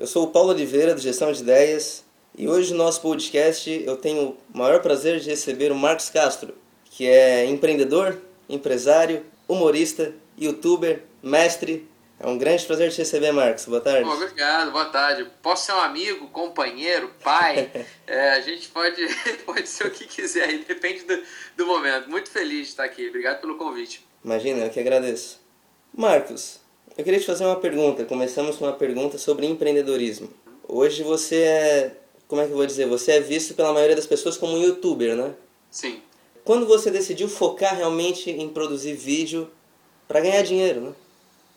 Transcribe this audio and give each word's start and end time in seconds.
Eu 0.00 0.06
sou 0.06 0.24
o 0.24 0.28
Paulo 0.28 0.48
Oliveira, 0.48 0.94
do 0.94 1.00
Gestão 1.02 1.30
de 1.30 1.42
Ideias, 1.42 2.06
e 2.34 2.48
hoje 2.48 2.72
no 2.72 2.78
nosso 2.78 3.02
podcast 3.02 3.70
eu 3.84 3.98
tenho 3.98 4.34
o 4.54 4.56
maior 4.56 4.80
prazer 4.80 5.20
de 5.20 5.28
receber 5.28 5.70
o 5.70 5.74
Marcos 5.74 6.08
Castro, 6.08 6.54
que 6.86 7.06
é 7.06 7.44
empreendedor, 7.44 8.18
empresário, 8.48 9.26
humorista, 9.46 10.14
youtuber, 10.38 11.02
mestre. 11.22 11.86
É 12.18 12.26
um 12.26 12.38
grande 12.38 12.64
prazer 12.64 12.90
te 12.90 12.96
receber, 12.96 13.30
Marcos. 13.30 13.66
Boa 13.66 13.82
tarde. 13.82 14.08
obrigado, 14.08 14.72
boa 14.72 14.86
tarde. 14.86 15.30
Posso 15.42 15.66
ser 15.66 15.72
um 15.72 15.82
amigo, 15.82 16.28
companheiro, 16.28 17.12
pai? 17.22 17.70
é, 18.06 18.30
a 18.30 18.40
gente 18.40 18.70
pode, 18.70 19.06
pode 19.44 19.68
ser 19.68 19.86
o 19.86 19.90
que 19.90 20.06
quiser 20.06 20.44
aí, 20.44 20.64
depende 20.66 21.02
do, 21.02 21.22
do 21.58 21.66
momento. 21.66 22.08
Muito 22.08 22.30
feliz 22.30 22.68
de 22.68 22.68
estar 22.70 22.84
aqui. 22.84 23.06
Obrigado 23.06 23.42
pelo 23.42 23.58
convite. 23.58 24.02
Imagina, 24.24 24.64
eu 24.64 24.70
que 24.70 24.80
agradeço. 24.80 25.38
Marcos, 25.94 26.58
eu 27.00 27.04
queria 27.04 27.18
te 27.18 27.26
fazer 27.26 27.46
uma 27.46 27.56
pergunta. 27.56 28.04
Começamos 28.04 28.56
com 28.56 28.66
uma 28.66 28.74
pergunta 28.74 29.16
sobre 29.16 29.46
empreendedorismo. 29.46 30.30
Hoje 30.68 31.02
você 31.02 31.36
é, 31.36 31.96
como 32.28 32.42
é 32.42 32.44
que 32.44 32.52
eu 32.52 32.56
vou 32.56 32.66
dizer? 32.66 32.86
Você 32.88 33.12
é 33.12 33.20
visto 33.20 33.54
pela 33.54 33.72
maioria 33.72 33.96
das 33.96 34.06
pessoas 34.06 34.36
como 34.36 34.52
um 34.54 34.62
youtuber, 34.62 35.16
né? 35.16 35.34
Sim. 35.70 36.02
Quando 36.44 36.66
você 36.66 36.90
decidiu 36.90 37.26
focar 37.26 37.74
realmente 37.74 38.30
em 38.30 38.48
produzir 38.50 38.92
vídeo 38.92 39.50
para 40.06 40.20
ganhar 40.20 40.42
dinheiro, 40.42 40.80
né? 40.82 40.92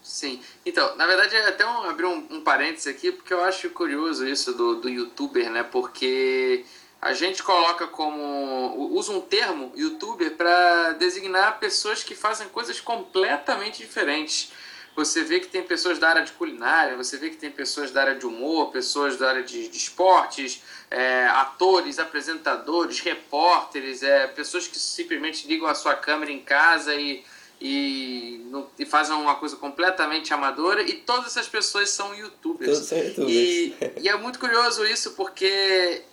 Sim. 0.02 0.42
Então, 0.66 0.96
na 0.96 1.06
verdade, 1.06 1.36
até 1.36 1.66
um, 1.66 1.90
abrir 1.90 2.06
um, 2.06 2.26
um 2.30 2.42
parênteses 2.42 2.88
aqui, 2.88 3.12
porque 3.12 3.34
eu 3.34 3.44
acho 3.44 3.70
curioso 3.72 4.26
isso 4.26 4.54
do, 4.54 4.76
do 4.76 4.90
youtuber, 4.90 5.50
né? 5.50 5.64
Porque 5.64 6.64
a 7.02 7.12
gente 7.12 7.44
coloca 7.44 7.86
como. 7.88 8.92
usa 8.94 9.12
um 9.12 9.20
termo, 9.20 9.74
youtuber, 9.76 10.38
para 10.38 10.94
designar 10.94 11.60
pessoas 11.60 12.02
que 12.02 12.16
fazem 12.16 12.48
coisas 12.48 12.80
completamente 12.80 13.80
diferentes. 13.80 14.54
Você 14.96 15.24
vê 15.24 15.40
que 15.40 15.48
tem 15.48 15.64
pessoas 15.64 15.98
da 15.98 16.10
área 16.10 16.24
de 16.24 16.32
culinária, 16.34 16.96
você 16.96 17.18
vê 17.18 17.30
que 17.32 17.38
tem 17.38 17.50
pessoas 17.50 17.90
da 17.90 18.02
área 18.02 18.16
de 18.16 18.26
humor, 18.28 18.72
pessoas 18.72 19.18
da 19.18 19.30
área 19.30 19.44
de, 19.44 19.68
de 19.68 19.78
esportes, 19.78 20.62
é, 20.92 21.26
atores, 21.26 21.98
apresentadores, 21.98 23.00
repórteres, 23.00 24.04
é, 24.04 24.28
pessoas 24.28 24.68
que 24.68 24.78
simplesmente 24.78 25.48
ligam 25.48 25.68
a 25.68 25.74
sua 25.74 25.96
câmera 25.96 26.32
em 26.32 26.40
casa 26.40 26.94
e, 26.94 27.24
e, 27.60 28.46
e 28.78 28.86
fazem 28.86 29.16
uma 29.16 29.36
coisa 29.36 29.56
completamente 29.56 30.32
amadora, 30.32 30.84
e 30.84 30.94
todas 30.94 31.28
essas 31.28 31.48
pessoas 31.48 31.90
são 31.90 32.14
youtubers. 32.14 32.72
Todos 32.72 32.88
são 32.88 32.98
youtubers. 33.00 33.32
E, 33.32 33.76
e 34.00 34.08
é 34.08 34.16
muito 34.16 34.38
curioso 34.38 34.86
isso, 34.86 35.14
porque 35.14 36.04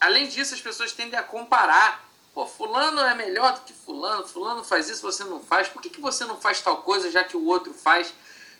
além 0.00 0.26
disso 0.26 0.52
as 0.52 0.60
pessoas 0.60 0.92
tendem 0.92 1.18
a 1.18 1.22
comparar 1.22 2.05
Pô, 2.36 2.46
fulano 2.46 3.00
é 3.00 3.14
melhor 3.14 3.54
do 3.54 3.60
que 3.62 3.72
fulano, 3.72 4.28
fulano 4.28 4.62
faz 4.62 4.90
isso, 4.90 5.00
você 5.00 5.24
não 5.24 5.40
faz, 5.40 5.68
por 5.68 5.80
que, 5.80 5.88
que 5.88 6.02
você 6.02 6.22
não 6.26 6.38
faz 6.38 6.60
tal 6.60 6.82
coisa 6.82 7.10
já 7.10 7.24
que 7.24 7.34
o 7.34 7.46
outro 7.46 7.72
faz? 7.72 8.12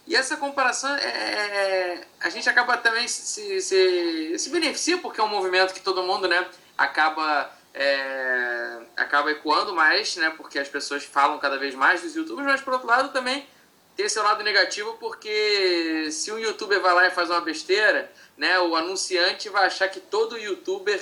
E 0.06 0.16
essa 0.16 0.34
comparação, 0.38 0.96
é, 0.96 1.06
é 1.06 2.06
a 2.18 2.30
gente 2.30 2.48
acaba 2.48 2.78
também 2.78 3.06
se, 3.06 3.60
se, 3.60 4.38
se 4.38 4.48
beneficia, 4.48 4.96
porque 4.96 5.20
é 5.20 5.24
um 5.24 5.28
movimento 5.28 5.74
que 5.74 5.80
todo 5.80 6.02
mundo 6.02 6.26
né, 6.26 6.48
acaba, 6.78 7.52
é, 7.74 8.78
acaba 8.96 9.30
ecoando 9.30 9.74
mais, 9.74 10.16
né, 10.16 10.32
porque 10.38 10.58
as 10.58 10.68
pessoas 10.70 11.04
falam 11.04 11.38
cada 11.38 11.58
vez 11.58 11.74
mais 11.74 12.00
dos 12.00 12.16
youtubers, 12.16 12.46
mas 12.46 12.62
por 12.62 12.72
outro 12.72 12.88
lado 12.88 13.12
também 13.12 13.46
tem 13.94 14.08
seu 14.08 14.22
lado 14.22 14.42
negativo, 14.42 14.94
porque 14.94 16.08
se 16.10 16.32
um 16.32 16.38
youtuber 16.38 16.80
vai 16.80 16.94
lá 16.94 17.06
e 17.08 17.10
faz 17.10 17.28
uma 17.28 17.42
besteira, 17.42 18.10
né, 18.38 18.58
o 18.58 18.74
anunciante 18.74 19.50
vai 19.50 19.66
achar 19.66 19.90
que 19.90 20.00
todo 20.00 20.38
youtuber 20.38 20.98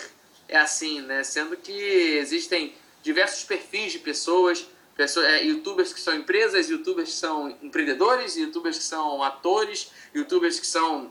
é 0.49 0.59
assim, 0.59 1.01
né? 1.01 1.23
Sendo 1.25 1.57
que 1.57 1.73
existem 1.73 2.75
diversos 3.03 3.45
perfis 3.45 3.93
de 3.93 3.99
pessoas, 3.99 4.67
pessoas 4.97 5.27
é, 5.27 5.45
youtubers 5.45 5.93
que 5.93 6.01
são 6.01 6.15
empresas, 6.15 6.69
youtubers 6.69 7.11
que 7.11 7.17
são 7.17 7.51
empreendedores, 7.63 8.37
youtubers 8.37 8.79
que 8.79 8.85
são 8.85 9.23
atores, 9.23 9.91
youtubers 10.15 10.59
que 10.59 10.67
são 10.67 11.11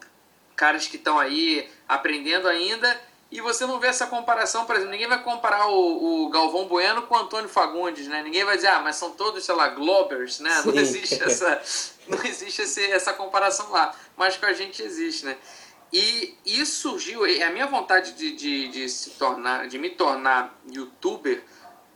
caras 0.55 0.87
que 0.87 0.97
estão 0.97 1.19
aí 1.19 1.69
aprendendo 1.87 2.47
ainda. 2.47 2.99
E 3.31 3.41
você 3.41 3.65
não 3.65 3.79
vê 3.79 3.87
essa 3.87 4.05
comparação, 4.05 4.63
por 4.65 4.75
exemplo, 4.75 4.91
ninguém 4.91 5.07
vai 5.07 5.23
comparar 5.23 5.67
o, 5.67 6.25
o 6.25 6.29
Galvão 6.29 6.67
Bueno 6.67 7.01
com 7.01 7.15
o 7.15 7.17
Antônio 7.17 7.49
Fagundes, 7.49 8.07
né? 8.07 8.21
Ninguém 8.21 8.45
vai 8.45 8.57
dizer, 8.57 8.67
ah, 8.67 8.79
mas 8.79 8.95
são 8.95 9.09
todos, 9.09 9.43
sei 9.43 9.55
lá, 9.55 9.69
Globers, 9.69 10.39
né? 10.39 10.51
Sim. 10.61 10.67
Não 10.69 10.79
existe 10.79 11.23
essa, 11.23 11.61
não 12.07 12.23
existe 12.23 12.61
esse, 12.61 12.91
essa 12.91 13.11
comparação 13.11 13.72
lá. 13.72 13.95
Mas 14.16 14.38
com 14.38 14.45
a 14.45 14.53
gente 14.53 14.83
existe, 14.83 15.25
né? 15.25 15.35
E 15.93 16.35
isso 16.43 16.89
surgiu, 16.89 17.23
a 17.23 17.49
minha 17.51 17.67
vontade 17.67 18.13
de, 18.13 18.35
de, 18.35 18.67
de, 18.67 18.89
se 18.89 19.11
tornar, 19.11 19.67
de 19.67 19.77
me 19.77 19.91
tornar 19.91 20.59
youtuber, 20.71 21.43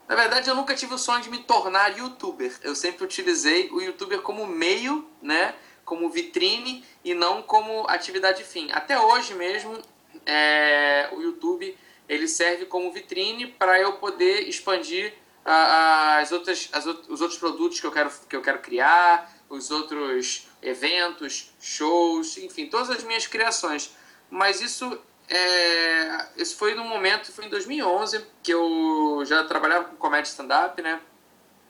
na 0.06 0.14
verdade 0.14 0.48
eu 0.48 0.54
nunca 0.54 0.72
tive 0.72 0.94
o 0.94 0.98
sonho 0.98 1.20
de 1.20 1.28
me 1.28 1.38
tornar 1.38 1.98
youtuber. 1.98 2.52
Eu 2.62 2.76
sempre 2.76 3.04
utilizei 3.04 3.68
o 3.72 3.80
youtuber 3.80 4.22
como 4.22 4.46
meio, 4.46 5.04
né, 5.20 5.52
como 5.84 6.08
vitrine 6.08 6.84
e 7.04 7.12
não 7.12 7.42
como 7.42 7.88
atividade 7.88 8.44
fim. 8.44 8.70
Até 8.70 9.00
hoje 9.00 9.34
mesmo, 9.34 9.76
é, 10.24 11.08
o 11.12 11.20
YouTube 11.20 11.76
ele 12.08 12.28
serve 12.28 12.66
como 12.66 12.92
vitrine 12.92 13.48
para 13.48 13.80
eu 13.80 13.94
poder 13.94 14.48
expandir 14.48 15.12
as 15.44 16.30
outras, 16.30 16.68
as, 16.72 16.86
os 16.86 17.20
outros 17.20 17.38
produtos 17.38 17.80
que 17.80 17.86
eu 17.86 17.92
quero, 17.92 18.10
que 18.28 18.36
eu 18.36 18.42
quero 18.42 18.60
criar, 18.60 19.32
os 19.48 19.70
outros 19.70 20.47
eventos, 20.62 21.52
shows, 21.60 22.36
enfim, 22.38 22.66
todas 22.66 22.90
as 22.90 23.02
minhas 23.02 23.26
criações. 23.26 23.94
Mas 24.30 24.60
isso, 24.60 25.00
é, 25.28 26.26
isso 26.36 26.56
foi 26.56 26.74
no 26.74 26.84
momento, 26.84 27.32
foi 27.32 27.46
em 27.46 27.48
2011, 27.48 28.24
que 28.42 28.52
eu 28.52 29.22
já 29.24 29.44
trabalhava 29.44 29.86
com 29.86 29.96
comédia 29.96 30.30
stand-up, 30.30 30.80
né? 30.82 31.00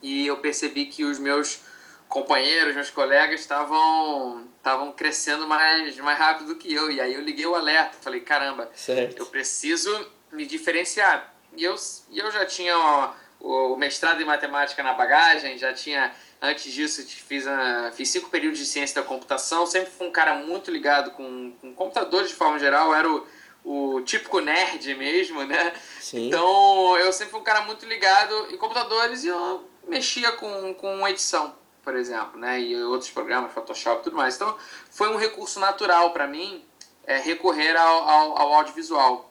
E 0.03 0.27
eu 0.27 0.37
percebi 0.39 0.87
que 0.87 1.05
os 1.05 1.19
meus 1.19 1.61
companheiros, 2.09 2.75
meus 2.75 2.91
colegas 2.91 3.41
estavam 3.41 4.49
estavam 4.59 4.93
crescendo 4.93 5.47
mais, 5.47 5.97
mais 5.99 6.19
rápido 6.19 6.49
do 6.49 6.57
que 6.57 6.73
eu. 6.73 6.91
E 6.91 7.01
aí 7.01 7.15
eu 7.15 7.23
liguei 7.23 7.47
o 7.47 7.55
alerta, 7.55 7.97
falei, 8.01 8.21
caramba, 8.21 8.71
certo. 8.75 9.19
eu 9.19 9.27
preciso 9.27 10.11
me 10.31 10.45
diferenciar. 10.45 11.35
E 11.57 11.65
eu, 11.65 11.75
e 12.11 12.19
eu 12.19 12.31
já 12.31 12.45
tinha 12.45 12.77
ó, 12.77 13.15
o 13.41 13.77
mestrado 13.77 14.21
em 14.21 14.25
matemática 14.25 14.83
na 14.83 14.95
bagagem, 14.95 15.57
já 15.59 15.73
tinha 15.73 16.13
Antes 16.41 16.73
disso, 16.73 17.05
fiz, 17.05 17.47
a, 17.49 17.91
fiz 17.93 18.09
cinco 18.11 18.31
períodos 18.31 18.61
de 18.61 18.65
ciência 18.65 19.03
da 19.03 19.07
computação. 19.07 19.67
Sempre 19.67 19.91
fui 19.91 20.07
um 20.07 20.13
cara 20.13 20.35
muito 20.37 20.71
ligado 20.71 21.11
com, 21.11 21.53
com 21.61 21.75
computadores 21.75 22.29
de 22.29 22.37
forma 22.37 22.59
geral. 22.61 22.95
Era 22.95 23.11
o, 23.11 23.27
o 23.65 24.01
típico 24.03 24.39
nerd 24.39 24.95
mesmo, 24.95 25.43
né? 25.43 25.73
Sim. 26.01 26.29
Então, 26.29 26.97
eu 26.99 27.13
sempre 27.13 27.33
fui 27.33 27.41
um 27.41 27.45
cara 27.45 27.63
muito 27.63 27.85
ligado 27.87 28.53
em 28.53 28.57
computadores 28.57 29.25
e 29.25 29.29
eu 29.29 29.69
mexia 29.89 30.31
com, 30.33 30.75
com 30.75 31.09
edição, 31.09 31.57
por 31.83 31.97
exemplo, 31.97 32.39
né? 32.39 32.61
E 32.61 32.81
outros 32.85 33.11
programas, 33.11 33.53
Photoshop 33.53 34.01
e 34.01 34.05
tudo 34.05 34.17
mais. 34.17 34.37
Então, 34.37 34.57
foi 34.93 35.09
um 35.09 35.17
recurso 35.17 35.59
natural 35.59 36.13
para 36.13 36.29
mim 36.29 36.65
é, 37.05 37.19
recorrer 37.19 37.77
ao, 37.77 38.09
ao, 38.09 38.39
ao 38.39 38.55
audiovisual. 38.55 39.29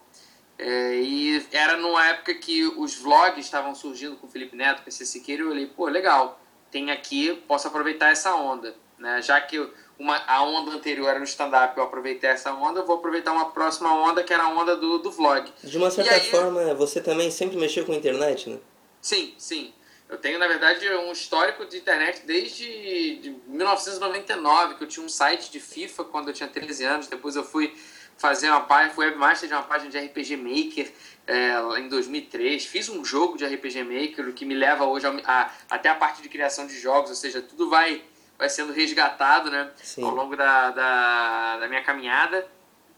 É, 0.59 0.95
e 0.95 1.45
era 1.51 1.77
numa 1.77 2.05
época 2.07 2.33
que 2.33 2.65
os 2.65 2.95
vlogs 2.95 3.45
estavam 3.45 3.75
surgindo 3.75 4.15
com 4.15 4.27
o 4.27 4.29
Felipe 4.29 4.55
Neto, 4.55 4.81
com 4.81 4.89
esse 4.89 5.05
Siqueira, 5.05 5.43
e 5.43 5.45
eu 5.45 5.51
olhei, 5.51 5.67
pô, 5.67 5.85
legal 5.87 6.39
tem 6.71 6.91
aqui, 6.91 7.33
posso 7.47 7.67
aproveitar 7.67 8.09
essa 8.09 8.35
onda. 8.35 8.75
Né? 8.97 9.21
Já 9.21 9.39
que 9.39 9.57
uma, 9.97 10.17
a 10.27 10.43
onda 10.43 10.71
anterior 10.71 11.09
era 11.09 11.19
no 11.19 11.25
stand-up, 11.25 11.77
eu 11.77 11.83
aproveitei 11.83 12.29
essa 12.29 12.53
onda, 12.53 12.79
eu 12.79 12.85
vou 12.85 12.97
aproveitar 12.97 13.31
uma 13.31 13.51
próxima 13.51 13.93
onda, 13.93 14.23
que 14.23 14.33
era 14.33 14.43
a 14.43 14.49
onda 14.49 14.75
do, 14.75 14.99
do 14.99 15.11
vlog. 15.11 15.51
De 15.63 15.77
uma 15.77 15.89
certa 15.89 16.13
aí, 16.13 16.29
forma, 16.29 16.73
você 16.75 17.01
também 17.01 17.31
sempre 17.31 17.57
mexeu 17.57 17.85
com 17.85 17.91
a 17.91 17.95
internet, 17.95 18.49
né? 18.49 18.59
Sim, 19.01 19.33
sim. 19.37 19.73
Eu 20.09 20.17
tenho, 20.17 20.39
na 20.39 20.47
verdade, 20.47 20.87
um 20.89 21.11
histórico 21.11 21.65
de 21.65 21.77
internet 21.77 22.21
desde 22.25 23.17
de 23.17 23.35
1999, 23.47 24.75
que 24.75 24.83
eu 24.83 24.87
tinha 24.87 25.05
um 25.05 25.09
site 25.09 25.51
de 25.51 25.59
FIFA 25.59 26.05
quando 26.05 26.29
eu 26.29 26.33
tinha 26.33 26.47
13 26.47 26.83
anos, 26.85 27.07
depois 27.07 27.35
eu 27.35 27.43
fui 27.43 27.75
fazer 28.17 28.49
uma 28.49 28.61
página, 28.61 28.93
fui 28.93 29.05
webmaster 29.05 29.47
de 29.47 29.53
uma 29.53 29.63
página 29.63 29.91
de 29.91 29.99
RPG 29.99 30.37
Maker, 30.37 30.91
é, 31.27 31.79
em 31.79 31.87
2003. 31.87 32.65
Fiz 32.65 32.89
um 32.89 33.03
jogo 33.05 33.37
de 33.37 33.45
RPG 33.45 33.83
Maker, 33.83 34.27
o 34.27 34.33
que 34.33 34.45
me 34.45 34.55
leva 34.55 34.85
hoje 34.85 35.05
a, 35.05 35.11
a, 35.25 35.51
até 35.69 35.89
a 35.89 35.95
parte 35.95 36.21
de 36.21 36.29
criação 36.29 36.65
de 36.65 36.79
jogos, 36.79 37.09
ou 37.09 37.15
seja, 37.15 37.41
tudo 37.41 37.69
vai, 37.69 38.03
vai 38.37 38.49
sendo 38.49 38.73
resgatado 38.73 39.51
né, 39.51 39.71
ao 40.01 40.09
longo 40.09 40.35
da, 40.35 40.71
da, 40.71 41.57
da, 41.57 41.67
minha 41.67 41.83
caminhada. 41.83 42.47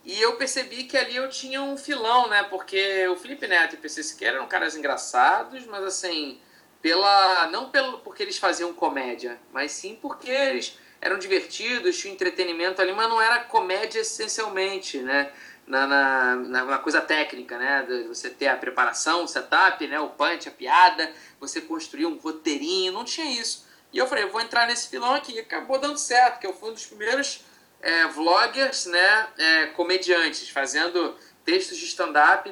E 0.05 0.19
eu 0.21 0.37
percebi 0.37 0.85
que 0.85 0.97
ali 0.97 1.15
eu 1.15 1.29
tinha 1.29 1.61
um 1.61 1.75
filão, 1.75 2.29
né? 2.29 2.43
Porque 2.43 3.07
o 3.09 3.17
Felipe 3.17 3.47
Neto 3.47 3.75
e 3.75 3.77
o 3.77 3.81
PC 3.81 4.01
Siqueira 4.01 4.37
eram 4.37 4.47
caras 4.47 4.75
engraçados, 4.75 5.65
mas 5.65 5.83
assim, 5.83 6.39
pela 6.81 7.47
não 7.47 7.69
pelo 7.69 7.99
porque 7.99 8.23
eles 8.23 8.37
faziam 8.37 8.73
comédia, 8.73 9.37
mas 9.51 9.73
sim 9.73 9.97
porque 10.01 10.31
eles 10.31 10.77
eram 11.01 11.17
divertidos, 11.17 11.97
tinha 11.97 12.13
entretenimento 12.13 12.81
ali, 12.81 12.93
mas 12.93 13.09
não 13.09 13.21
era 13.21 13.39
comédia 13.43 13.99
essencialmente, 13.99 14.99
né? 14.99 15.31
na, 15.69 15.85
na, 15.85 16.35
na, 16.65 16.77
coisa 16.79 16.99
técnica, 16.99 17.57
né? 17.57 17.85
Você 18.07 18.31
ter 18.31 18.47
a 18.47 18.57
preparação, 18.57 19.23
o 19.23 19.27
setup, 19.27 19.85
né? 19.85 19.99
o 19.99 20.09
punch, 20.09 20.49
a 20.49 20.51
piada, 20.51 21.11
você 21.39 21.61
construir 21.61 22.07
um 22.07 22.17
roteirinho, 22.17 22.91
não 22.91 23.05
tinha 23.05 23.39
isso. 23.39 23.67
E 23.93 23.99
eu 23.99 24.07
falei, 24.07 24.23
eu 24.23 24.31
vou 24.31 24.41
entrar 24.41 24.67
nesse 24.67 24.89
filão 24.89 25.13
aqui. 25.13 25.33
E 25.33 25.39
acabou 25.39 25.77
dando 25.77 25.97
certo, 25.97 26.39
que 26.39 26.47
eu 26.47 26.53
fui 26.53 26.71
um 26.71 26.73
dos 26.73 26.87
primeiros 26.87 27.45
é, 27.81 28.07
vloggers, 28.07 28.87
né? 28.87 29.27
É, 29.37 29.65
comediantes, 29.67 30.49
fazendo 30.49 31.15
textos 31.45 31.77
de 31.77 31.85
stand-up 31.85 32.49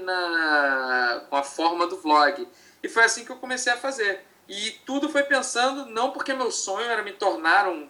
com 1.29 1.35
a 1.35 1.43
forma 1.43 1.87
do 1.87 1.97
vlog. 1.97 2.47
E 2.83 2.87
foi 2.87 3.03
assim 3.03 3.25
que 3.25 3.31
eu 3.31 3.37
comecei 3.37 3.73
a 3.73 3.77
fazer. 3.77 4.23
E 4.47 4.71
tudo 4.85 5.09
foi 5.09 5.23
pensando, 5.23 5.87
não 5.87 6.11
porque 6.11 6.33
meu 6.33 6.51
sonho 6.51 6.87
era 6.87 7.01
me 7.01 7.13
tornar 7.13 7.67
um 7.67 7.89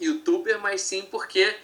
youtuber, 0.00 0.58
mas 0.60 0.82
sim 0.82 1.02
porque 1.10 1.54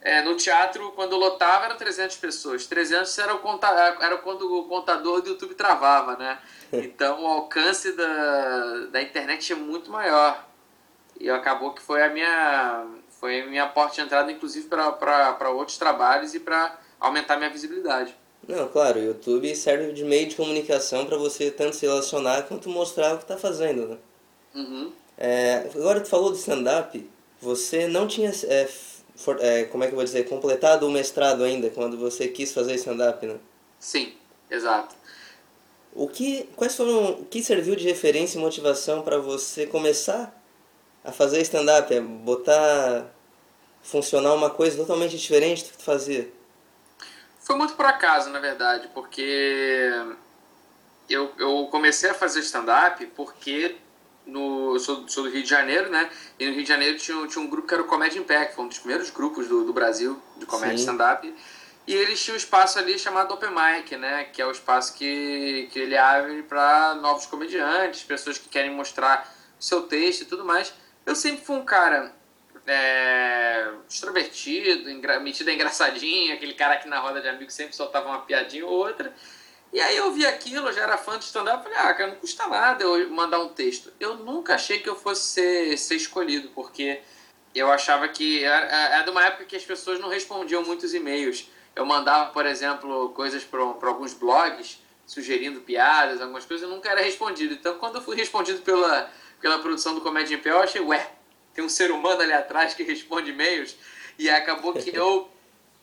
É, 0.00 0.22
no 0.22 0.36
teatro, 0.36 0.92
quando 0.92 1.16
lotava, 1.16 1.64
eram 1.64 1.76
300 1.76 2.16
pessoas. 2.18 2.66
300 2.68 3.18
era, 3.18 3.34
o 3.34 3.40
conta, 3.40 3.66
era 4.00 4.16
quando 4.18 4.42
o 4.42 4.64
contador 4.68 5.20
do 5.20 5.30
YouTube 5.30 5.56
travava, 5.56 6.16
né? 6.16 6.38
Então, 6.72 7.24
o 7.24 7.26
alcance 7.26 7.92
da, 7.92 8.86
da 8.92 9.02
internet 9.02 9.52
é 9.52 9.56
muito 9.56 9.90
maior. 9.90 10.46
E 11.18 11.28
acabou 11.28 11.72
que 11.74 11.82
foi 11.82 12.00
a 12.00 12.10
minha, 12.10 12.86
foi 13.20 13.40
a 13.42 13.46
minha 13.46 13.66
porta 13.66 13.96
de 13.96 14.02
entrada, 14.02 14.30
inclusive, 14.30 14.68
para 14.68 15.50
outros 15.50 15.76
trabalhos 15.76 16.32
e 16.32 16.38
para 16.38 16.78
aumentar 17.00 17.36
minha 17.36 17.50
visibilidade. 17.50 18.14
Não, 18.46 18.68
claro, 18.68 19.00
o 19.00 19.02
YouTube 19.02 19.52
serve 19.56 19.92
de 19.92 20.04
meio 20.04 20.28
de 20.28 20.36
comunicação 20.36 21.06
para 21.06 21.16
você 21.18 21.50
tanto 21.50 21.74
se 21.74 21.86
relacionar 21.86 22.42
quanto 22.44 22.68
mostrar 22.68 23.14
o 23.14 23.18
que 23.18 23.24
está 23.24 23.36
fazendo, 23.36 23.88
né? 23.88 23.98
Uhum. 24.54 24.92
É, 25.18 25.68
agora 25.74 26.00
tu 26.00 26.08
falou 26.08 26.30
de 26.30 26.38
stand-up, 26.38 27.10
você 27.40 27.86
não 27.86 28.06
tinha, 28.06 28.30
é, 28.44 28.68
for, 29.16 29.38
é, 29.40 29.64
como 29.64 29.84
é 29.84 29.86
que 29.86 29.92
eu 29.92 29.96
vou 29.96 30.04
dizer, 30.04 30.28
completado 30.28 30.86
o 30.86 30.90
mestrado 30.90 31.44
ainda, 31.44 31.70
quando 31.70 31.96
você 31.96 32.28
quis 32.28 32.52
fazer 32.52 32.74
stand-up, 32.74 33.24
né? 33.24 33.36
Sim, 33.78 34.14
exato. 34.50 34.94
O 35.94 36.08
que, 36.08 36.48
quais 36.56 36.76
foram, 36.76 37.12
o 37.12 37.24
que 37.24 37.42
serviu 37.42 37.74
de 37.74 37.84
referência 37.84 38.38
e 38.38 38.40
motivação 38.40 39.02
para 39.02 39.18
você 39.18 39.66
começar 39.66 40.34
a 41.04 41.12
fazer 41.12 41.40
stand-up, 41.42 41.92
é 41.92 42.00
botar, 42.00 43.06
funcionar 43.82 44.34
uma 44.34 44.50
coisa 44.50 44.76
totalmente 44.76 45.16
diferente 45.16 45.64
do 45.64 45.70
que 45.70 45.78
tu 45.78 45.84
fazia? 45.84 46.30
Foi 47.40 47.56
muito 47.56 47.74
por 47.74 47.86
acaso, 47.86 48.28
na 48.30 48.40
verdade, 48.40 48.90
porque 48.92 49.90
eu, 51.08 51.32
eu 51.38 51.66
comecei 51.70 52.10
a 52.10 52.14
fazer 52.14 52.40
stand-up 52.40 53.04
porque 53.16 53.76
no, 54.28 54.74
eu 54.74 54.80
sou, 54.80 55.08
sou, 55.08 55.24
do 55.24 55.30
Rio 55.30 55.42
de 55.42 55.48
Janeiro, 55.48 55.90
né? 55.90 56.08
E 56.38 56.46
no 56.46 56.52
Rio 56.52 56.62
de 56.62 56.68
Janeiro 56.68 56.96
tinha, 56.98 57.26
tinha 57.26 57.42
um 57.42 57.48
grupo 57.48 57.66
que 57.66 57.74
era 57.74 57.82
o 57.82 57.86
Comédia 57.86 58.18
Impact, 58.18 58.54
foi 58.54 58.64
um 58.64 58.68
dos 58.68 58.78
primeiros 58.78 59.10
grupos 59.10 59.48
do, 59.48 59.64
do 59.64 59.72
Brasil 59.72 60.20
de 60.36 60.46
comédia 60.46 60.76
stand-up. 60.76 61.34
E 61.86 61.94
eles 61.94 62.22
tinham 62.22 62.34
um 62.34 62.36
espaço 62.36 62.78
ali 62.78 62.98
chamado 62.98 63.32
Open 63.32 63.48
Mic, 63.48 63.96
né? 63.96 64.24
Que 64.24 64.42
é 64.42 64.46
o 64.46 64.50
espaço 64.50 64.94
que, 64.94 65.68
que 65.72 65.78
ele 65.78 65.96
abre 65.96 66.42
para 66.42 66.94
novos 66.96 67.24
comediantes, 67.24 68.02
pessoas 68.02 68.36
que 68.36 68.48
querem 68.48 68.70
mostrar 68.70 69.34
seu 69.58 69.82
texto 69.82 70.22
e 70.22 70.24
tudo 70.26 70.44
mais. 70.44 70.72
Eu 71.06 71.16
sempre 71.16 71.42
fui 71.42 71.56
um 71.56 71.64
cara 71.64 72.14
é, 72.66 73.70
extrovertido, 73.88 74.90
engra, 74.90 75.18
metido 75.18 75.50
engraçadinho, 75.50 76.34
aquele 76.34 76.52
cara 76.52 76.76
que 76.76 76.86
na 76.86 77.00
roda 77.00 77.22
de 77.22 77.28
amigos 77.28 77.54
sempre 77.54 77.74
soltava 77.74 78.08
uma 78.08 78.20
piadinha 78.20 78.66
ou 78.66 78.72
outra. 78.72 79.12
E 79.72 79.80
aí 79.80 79.96
eu 79.96 80.10
vi 80.12 80.24
aquilo, 80.26 80.72
já 80.72 80.82
era 80.82 80.96
fã 80.96 81.18
de 81.18 81.26
stand-up, 81.26 81.62
falei, 81.62 81.78
ah, 81.78 81.92
cara, 81.94 82.10
não 82.12 82.16
custa 82.16 82.46
nada 82.46 82.82
eu 82.82 83.10
mandar 83.10 83.38
um 83.40 83.50
texto. 83.50 83.92
Eu 84.00 84.16
nunca 84.16 84.54
achei 84.54 84.78
que 84.78 84.88
eu 84.88 84.96
fosse 84.96 85.28
ser, 85.28 85.76
ser 85.76 85.96
escolhido, 85.96 86.48
porque 86.54 87.00
eu 87.54 87.70
achava 87.70 88.08
que 88.08 88.42
era, 88.42 88.66
era 88.66 89.02
de 89.02 89.10
uma 89.10 89.24
época 89.24 89.44
que 89.44 89.56
as 89.56 89.64
pessoas 89.64 90.00
não 90.00 90.08
respondiam 90.08 90.62
muitos 90.64 90.94
e-mails. 90.94 91.50
Eu 91.76 91.84
mandava, 91.84 92.30
por 92.30 92.46
exemplo, 92.46 93.10
coisas 93.10 93.44
para 93.44 93.60
alguns 93.60 94.14
blogs, 94.14 94.78
sugerindo 95.06 95.60
piadas, 95.60 96.20
algumas 96.20 96.44
coisas, 96.44 96.68
eu 96.68 96.74
nunca 96.74 96.90
era 96.90 97.02
respondido. 97.02 97.54
Então, 97.54 97.78
quando 97.78 97.96
eu 97.96 98.02
fui 98.02 98.16
respondido 98.16 98.62
pela, 98.62 99.10
pela 99.40 99.58
produção 99.58 99.94
do 99.94 100.00
Comédia 100.00 100.34
em 100.34 100.38
Pé, 100.38 100.50
eu 100.50 100.60
achei, 100.60 100.80
ué, 100.80 101.12
tem 101.54 101.64
um 101.64 101.68
ser 101.68 101.90
humano 101.90 102.22
ali 102.22 102.32
atrás 102.32 102.72
que 102.72 102.82
responde 102.82 103.30
e-mails. 103.30 103.76
E 104.18 104.30
acabou 104.30 104.72
que 104.72 104.94
eu, 104.94 105.30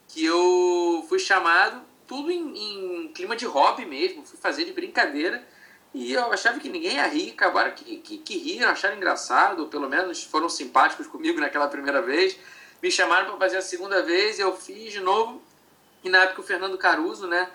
que 0.07 0.25
eu 0.25 1.05
fui 1.07 1.19
chamado 1.19 1.81
tudo 2.07 2.31
em, 2.31 3.05
em, 3.05 3.07
clima 3.09 3.35
de 3.35 3.45
hobby 3.45 3.85
mesmo, 3.85 4.25
fui 4.25 4.37
fazer 4.37 4.65
de 4.65 4.73
brincadeira. 4.73 5.45
E 5.93 6.11
eu 6.11 6.31
achava 6.31 6.59
que 6.59 6.67
ninguém 6.67 6.95
ia 6.95 7.07
rir, 7.07 7.31
acabaram 7.31 7.71
que, 7.71 7.97
que, 7.97 8.17
que 8.17 8.37
riram, 8.37 8.69
acharam 8.69 8.97
engraçado, 8.97 9.67
pelo 9.67 9.89
menos 9.89 10.23
foram 10.23 10.49
simpáticos 10.49 11.07
comigo 11.07 11.39
naquela 11.39 11.67
primeira 11.67 12.01
vez. 12.01 12.37
Me 12.81 12.91
chamaram 12.91 13.27
para 13.27 13.37
fazer 13.37 13.57
a 13.57 13.61
segunda 13.61 14.03
vez, 14.03 14.37
eu 14.37 14.55
fiz 14.55 14.91
de 14.91 14.99
novo. 14.99 15.41
E 16.03 16.09
na 16.09 16.23
época 16.23 16.41
o 16.41 16.43
Fernando 16.43 16.77
Caruso, 16.77 17.27
né, 17.27 17.49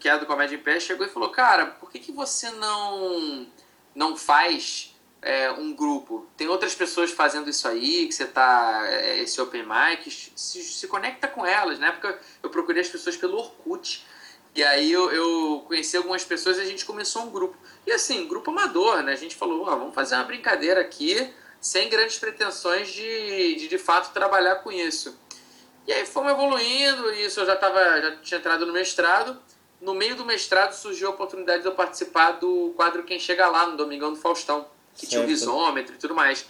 que 0.00 0.08
é 0.08 0.18
do 0.18 0.26
Comédia 0.26 0.56
em 0.56 0.58
Pé, 0.58 0.80
chegou 0.80 1.06
e 1.06 1.10
falou: 1.10 1.30
Cara, 1.30 1.66
por 1.66 1.90
que, 1.90 1.98
que 1.98 2.12
você 2.12 2.50
não, 2.50 3.46
não 3.94 4.16
faz 4.16 4.94
é, 5.22 5.50
um 5.50 5.74
grupo? 5.74 6.26
Tem 6.36 6.48
outras 6.48 6.74
pessoas 6.74 7.10
fazendo 7.10 7.50
isso 7.50 7.68
aí, 7.68 8.06
que 8.06 8.12
você 8.12 8.26
tá. 8.26 8.82
É, 8.86 9.18
esse 9.20 9.40
open 9.40 9.64
mic, 9.64 10.10
se, 10.10 10.62
se 10.62 10.86
conecta 10.86 11.28
com 11.28 11.44
elas. 11.44 11.78
Na 11.78 11.88
época 11.88 12.18
eu 12.42 12.50
procurei 12.50 12.82
as 12.82 12.88
pessoas 12.88 13.16
pelo 13.16 13.36
Orkut. 13.36 14.06
E 14.54 14.64
aí 14.64 14.90
eu, 14.90 15.12
eu 15.12 15.64
conheci 15.66 15.96
algumas 15.96 16.24
pessoas 16.24 16.58
e 16.58 16.62
a 16.62 16.64
gente 16.64 16.84
começou 16.84 17.22
um 17.22 17.30
grupo. 17.30 17.56
E 17.86 17.92
assim, 17.92 18.26
grupo 18.26 18.50
amador, 18.50 19.02
né? 19.02 19.12
A 19.12 19.16
gente 19.16 19.36
falou, 19.36 19.64
vamos 19.64 19.94
fazer 19.94 20.16
uma 20.16 20.24
brincadeira 20.24 20.80
aqui, 20.80 21.32
sem 21.60 21.88
grandes 21.88 22.18
pretensões 22.18 22.88
de, 22.88 23.54
de 23.56 23.68
de 23.68 23.78
fato 23.78 24.12
trabalhar 24.12 24.56
com 24.56 24.72
isso. 24.72 25.16
E 25.86 25.92
aí 25.92 26.04
fomos 26.04 26.32
evoluindo, 26.32 27.12
e 27.12 27.24
isso 27.26 27.40
eu 27.40 27.46
já, 27.46 27.56
tava, 27.56 27.78
já 28.00 28.16
tinha 28.16 28.38
entrado 28.38 28.66
no 28.66 28.72
mestrado. 28.72 29.40
No 29.80 29.94
meio 29.94 30.14
do 30.14 30.24
mestrado 30.24 30.72
surgiu 30.72 31.08
a 31.08 31.10
oportunidade 31.10 31.62
de 31.62 31.68
eu 31.68 31.74
participar 31.74 32.32
do 32.32 32.72
quadro 32.76 33.02
Quem 33.04 33.18
Chega 33.18 33.48
Lá, 33.48 33.66
no 33.66 33.76
Domingão 33.76 34.12
do 34.12 34.18
Faustão, 34.18 34.68
que 34.94 35.00
certo. 35.00 35.10
tinha 35.10 35.22
o 35.22 35.26
risômetro 35.26 35.94
e 35.94 35.98
tudo 35.98 36.14
mais. 36.14 36.46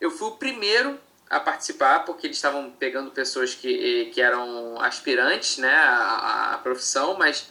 Eu 0.00 0.10
fui 0.10 0.28
o 0.28 0.32
primeiro 0.32 0.98
a 1.28 1.40
participar, 1.40 2.00
porque 2.04 2.26
eles 2.26 2.36
estavam 2.36 2.70
pegando 2.70 3.10
pessoas 3.10 3.54
que, 3.54 4.06
que 4.14 4.20
eram 4.20 4.80
aspirantes 4.80 5.58
né, 5.58 5.74
à, 5.74 6.54
à 6.54 6.58
profissão, 6.58 7.16
mas 7.18 7.48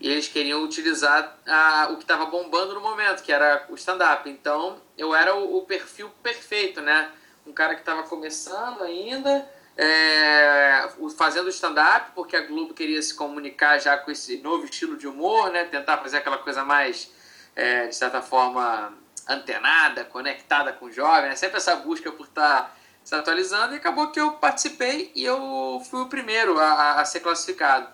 eles 0.00 0.28
queriam 0.28 0.62
utilizar 0.62 1.38
a, 1.46 1.88
o 1.90 1.96
que 1.96 2.04
estava 2.04 2.26
bombando 2.26 2.74
no 2.74 2.80
momento, 2.80 3.22
que 3.22 3.32
era 3.32 3.66
o 3.68 3.74
stand-up. 3.74 4.28
Então, 4.28 4.80
eu 4.96 5.14
era 5.14 5.34
o, 5.34 5.58
o, 5.58 5.62
perfil 5.62 6.10
perfeito, 6.22 6.80
né? 6.80 7.10
Um 7.46 7.52
cara 7.52 7.74
que 7.74 7.80
estava 7.80 8.04
começando 8.04 8.82
ainda, 8.82 9.50
é, 9.76 10.88
fazendo 11.16 11.48
stand-up, 11.48 12.12
porque 12.14 12.36
a 12.36 12.46
Globo 12.46 12.74
queria 12.74 13.00
se 13.02 13.14
comunicar 13.14 13.78
já 13.78 13.96
com 13.96 14.10
esse 14.10 14.38
novo 14.38 14.66
estilo 14.66 14.96
de 14.96 15.08
humor, 15.08 15.50
né? 15.50 15.64
Tentar 15.64 15.98
fazer 15.98 16.18
aquela 16.18 16.38
coisa 16.38 16.64
mais, 16.64 17.10
é, 17.56 17.88
de 17.88 17.96
certa 17.96 18.22
forma, 18.22 18.92
antenada, 19.28 20.04
conectada 20.04 20.72
com 20.72 20.86
o 20.86 20.92
jovem, 20.92 21.28
né? 21.28 21.36
Sempre 21.36 21.58
essa 21.58 21.76
busca 21.76 22.10
por 22.10 22.26
estar 22.26 22.62
tá 22.62 22.74
se 23.04 23.14
atualizando, 23.14 23.74
e 23.74 23.76
acabou 23.76 24.10
que 24.10 24.20
eu 24.20 24.32
participei 24.32 25.10
e 25.14 25.24
eu 25.24 25.82
fui 25.88 26.02
o 26.02 26.08
primeiro 26.08 26.58
a, 26.58 27.00
a 27.00 27.04
ser 27.04 27.20
classificado. 27.20 27.88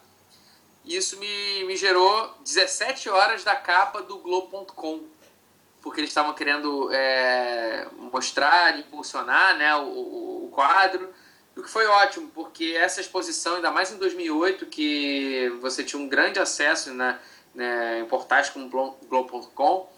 Isso 0.85 1.19
me, 1.19 1.65
me 1.65 1.77
gerou 1.77 2.35
17 2.45 3.09
horas 3.09 3.43
da 3.43 3.57
capa 3.57 4.03
do 4.03 4.19
Globo.com, 4.19 5.05
porque 5.81 6.01
eles 6.01 6.11
estavam 6.11 6.35
querendo 6.35 6.93
é, 6.93 7.87
mostrar, 7.97 8.79
impulsionar 8.79 9.57
né, 9.57 9.75
o, 9.77 10.47
o, 10.47 10.51
quadro, 10.53 11.09
o 11.57 11.63
que 11.63 11.71
foi 11.71 11.87
ótimo, 11.87 12.29
porque 12.35 12.75
essa 12.77 13.01
exposição, 13.01 13.57
ainda 13.57 13.71
mais 13.71 13.93
em 13.93 13.97
2008, 13.97 14.67
que 14.67 15.49
você 15.61 15.85
tinha 15.85 16.03
um 16.03 16.09
grande 16.09 16.39
acesso 16.39 16.93
né, 16.93 17.19
né, 17.55 18.01
em 18.01 18.07
portais 18.07 18.51
como 18.51 18.69
Globo.com, 18.69 19.89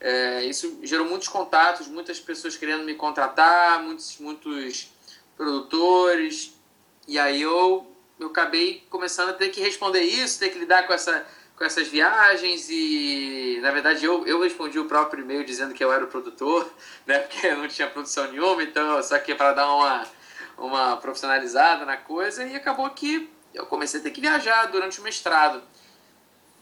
é, 0.00 0.44
isso 0.44 0.78
gerou 0.82 1.06
muitos 1.06 1.28
contatos, 1.28 1.86
muitas 1.88 2.20
pessoas 2.20 2.56
querendo 2.56 2.84
me 2.84 2.94
contratar, 2.94 3.82
muitos, 3.82 4.18
muitos 4.18 4.92
produtores. 5.36 6.54
E 7.08 7.18
aí 7.18 7.40
eu, 7.42 7.86
eu 8.18 8.28
acabei 8.28 8.84
começando 8.90 9.30
a 9.30 9.32
ter 9.32 9.48
que 9.48 9.60
responder 9.60 10.02
isso, 10.02 10.38
ter 10.38 10.50
que 10.50 10.58
lidar 10.58 10.86
com, 10.86 10.92
essa, 10.92 11.26
com 11.56 11.64
essas 11.64 11.88
viagens. 11.88 12.68
E 12.68 13.58
na 13.62 13.70
verdade 13.70 14.04
eu, 14.04 14.26
eu 14.26 14.40
respondi 14.40 14.78
o 14.78 14.84
próprio 14.84 15.22
e-mail 15.22 15.44
dizendo 15.44 15.72
que 15.72 15.82
eu 15.82 15.92
era 15.92 16.04
o 16.04 16.08
produtor, 16.08 16.70
né? 17.06 17.20
Porque 17.20 17.46
eu 17.46 17.56
não 17.56 17.68
tinha 17.68 17.88
produção 17.88 18.30
nenhuma, 18.30 18.62
então 18.62 19.02
só 19.02 19.18
que 19.18 19.34
para 19.34 19.52
dar 19.52 19.72
uma, 19.72 20.06
uma 20.58 20.96
profissionalizada 20.98 21.86
na 21.86 21.96
coisa. 21.96 22.44
E 22.44 22.54
acabou 22.54 22.88
que 22.90 23.30
eu 23.54 23.64
comecei 23.64 24.00
a 24.00 24.02
ter 24.02 24.10
que 24.10 24.20
viajar 24.20 24.66
durante 24.66 25.00
o 25.00 25.02
mestrado. 25.02 25.62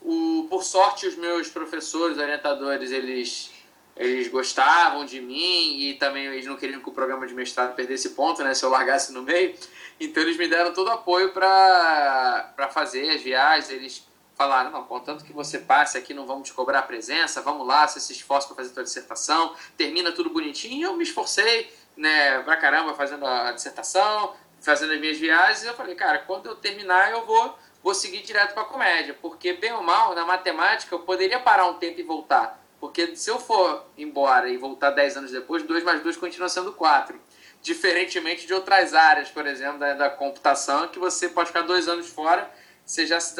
O, 0.04 0.46
por 0.50 0.62
sorte, 0.62 1.06
os 1.06 1.16
meus 1.16 1.48
professores, 1.48 2.18
orientadores, 2.18 2.92
eles, 2.92 3.50
eles 3.96 4.28
gostavam 4.28 5.06
de 5.06 5.18
mim 5.18 5.78
e 5.80 5.94
também 5.94 6.26
eles 6.26 6.44
não 6.44 6.56
queriam 6.56 6.78
que 6.82 6.88
o 6.90 6.92
programa 6.92 7.26
de 7.26 7.32
mestrado 7.32 7.74
perdesse 7.74 8.10
ponto, 8.10 8.44
né, 8.44 8.52
se 8.52 8.62
eu 8.62 8.68
largasse 8.68 9.12
no 9.12 9.22
meio. 9.22 9.56
Então 9.98 10.22
eles 10.22 10.36
me 10.36 10.46
deram 10.46 10.74
todo 10.74 10.88
o 10.88 10.90
apoio 10.90 11.32
para 11.32 12.68
fazer 12.70 13.08
as 13.08 13.22
viagens. 13.22 13.70
Eles 13.70 14.06
falaram, 14.36 14.70
não, 14.70 14.84
contanto 14.84 15.24
que 15.24 15.32
você 15.32 15.58
passe 15.58 15.96
aqui, 15.96 16.12
não 16.12 16.26
vamos 16.26 16.48
te 16.48 16.54
cobrar 16.54 16.80
a 16.80 16.82
presença, 16.82 17.40
vamos 17.40 17.66
lá, 17.66 17.88
você 17.88 17.98
se 17.98 18.12
esforça 18.12 18.48
para 18.48 18.56
fazer 18.56 18.74
tua 18.74 18.82
dissertação, 18.82 19.54
termina 19.74 20.12
tudo 20.12 20.28
bonitinho. 20.28 20.80
E 20.80 20.82
eu 20.82 20.94
me 20.96 21.04
esforcei, 21.04 21.72
né, 21.96 22.40
pra 22.40 22.58
caramba, 22.58 22.92
fazendo 22.92 23.26
a 23.26 23.52
dissertação, 23.52 24.34
fazendo 24.60 24.92
as 24.92 25.00
minhas 25.00 25.16
viagens. 25.16 25.64
Eu 25.64 25.72
falei, 25.72 25.94
cara, 25.94 26.18
quando 26.18 26.44
eu 26.44 26.56
terminar, 26.56 27.10
eu 27.10 27.24
vou 27.24 27.58
vou 27.84 27.94
seguir 27.94 28.22
direto 28.22 28.54
para 28.54 28.62
a 28.62 28.66
comédia, 28.66 29.14
porque 29.20 29.52
bem 29.52 29.70
ou 29.74 29.82
mal, 29.82 30.14
na 30.14 30.24
matemática, 30.24 30.94
eu 30.94 31.00
poderia 31.00 31.38
parar 31.38 31.66
um 31.66 31.74
tempo 31.74 32.00
e 32.00 32.02
voltar. 32.02 32.58
Porque 32.80 33.14
se 33.14 33.30
eu 33.30 33.38
for 33.38 33.84
embora 33.98 34.48
e 34.48 34.56
voltar 34.56 34.90
10 34.90 35.18
anos 35.18 35.30
depois, 35.30 35.62
2 35.62 35.84
mais 35.84 36.02
2 36.02 36.16
continua 36.16 36.48
sendo 36.48 36.72
4. 36.72 37.20
Diferentemente 37.60 38.46
de 38.46 38.54
outras 38.54 38.94
áreas, 38.94 39.28
por 39.28 39.46
exemplo, 39.46 39.78
da, 39.78 39.92
da 39.92 40.10
computação, 40.10 40.88
que 40.88 40.98
você 40.98 41.28
pode 41.28 41.48
ficar 41.48 41.60
dois 41.60 41.86
anos 41.86 42.08
fora, 42.08 42.50
você 42.84 43.06
já 43.06 43.20
se 43.20 43.36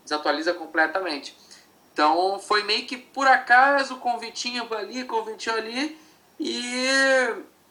desatualiza 0.00 0.52
completamente. 0.54 1.36
Então 1.92 2.40
foi 2.40 2.64
meio 2.64 2.84
que 2.84 2.96
por 2.96 3.28
acaso, 3.28 3.96
convitinho 3.96 4.66
ali, 4.74 5.04
convitinho 5.04 5.54
ali, 5.54 5.96
e 6.38 6.84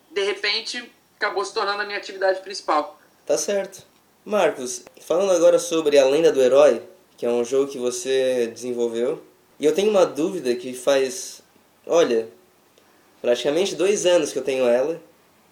de 0.10 0.24
repente 0.24 0.90
acabou 1.18 1.44
se 1.44 1.54
tornando 1.54 1.82
a 1.82 1.86
minha 1.86 1.98
atividade 1.98 2.40
principal. 2.40 2.98
Tá 3.26 3.38
certo. 3.38 3.91
Marcos, 4.24 4.84
falando 5.02 5.32
agora 5.32 5.58
sobre 5.58 5.98
A 5.98 6.06
Lenda 6.06 6.32
do 6.32 6.40
Herói, 6.40 6.84
que 7.18 7.26
é 7.26 7.30
um 7.30 7.44
jogo 7.44 7.72
que 7.72 7.80
você 7.80 8.48
desenvolveu, 8.54 9.22
e 9.60 9.66
eu 9.66 9.74
tenho 9.74 9.90
uma 9.90 10.06
dúvida 10.06 10.54
que 10.56 10.74
faz, 10.74 11.42
olha, 11.88 12.28
praticamente 13.20 13.76
dois 13.76 14.06
anos 14.06 14.32
que 14.32 14.38
eu 14.38 14.44
tenho 14.44 14.66
ela, 14.66 15.02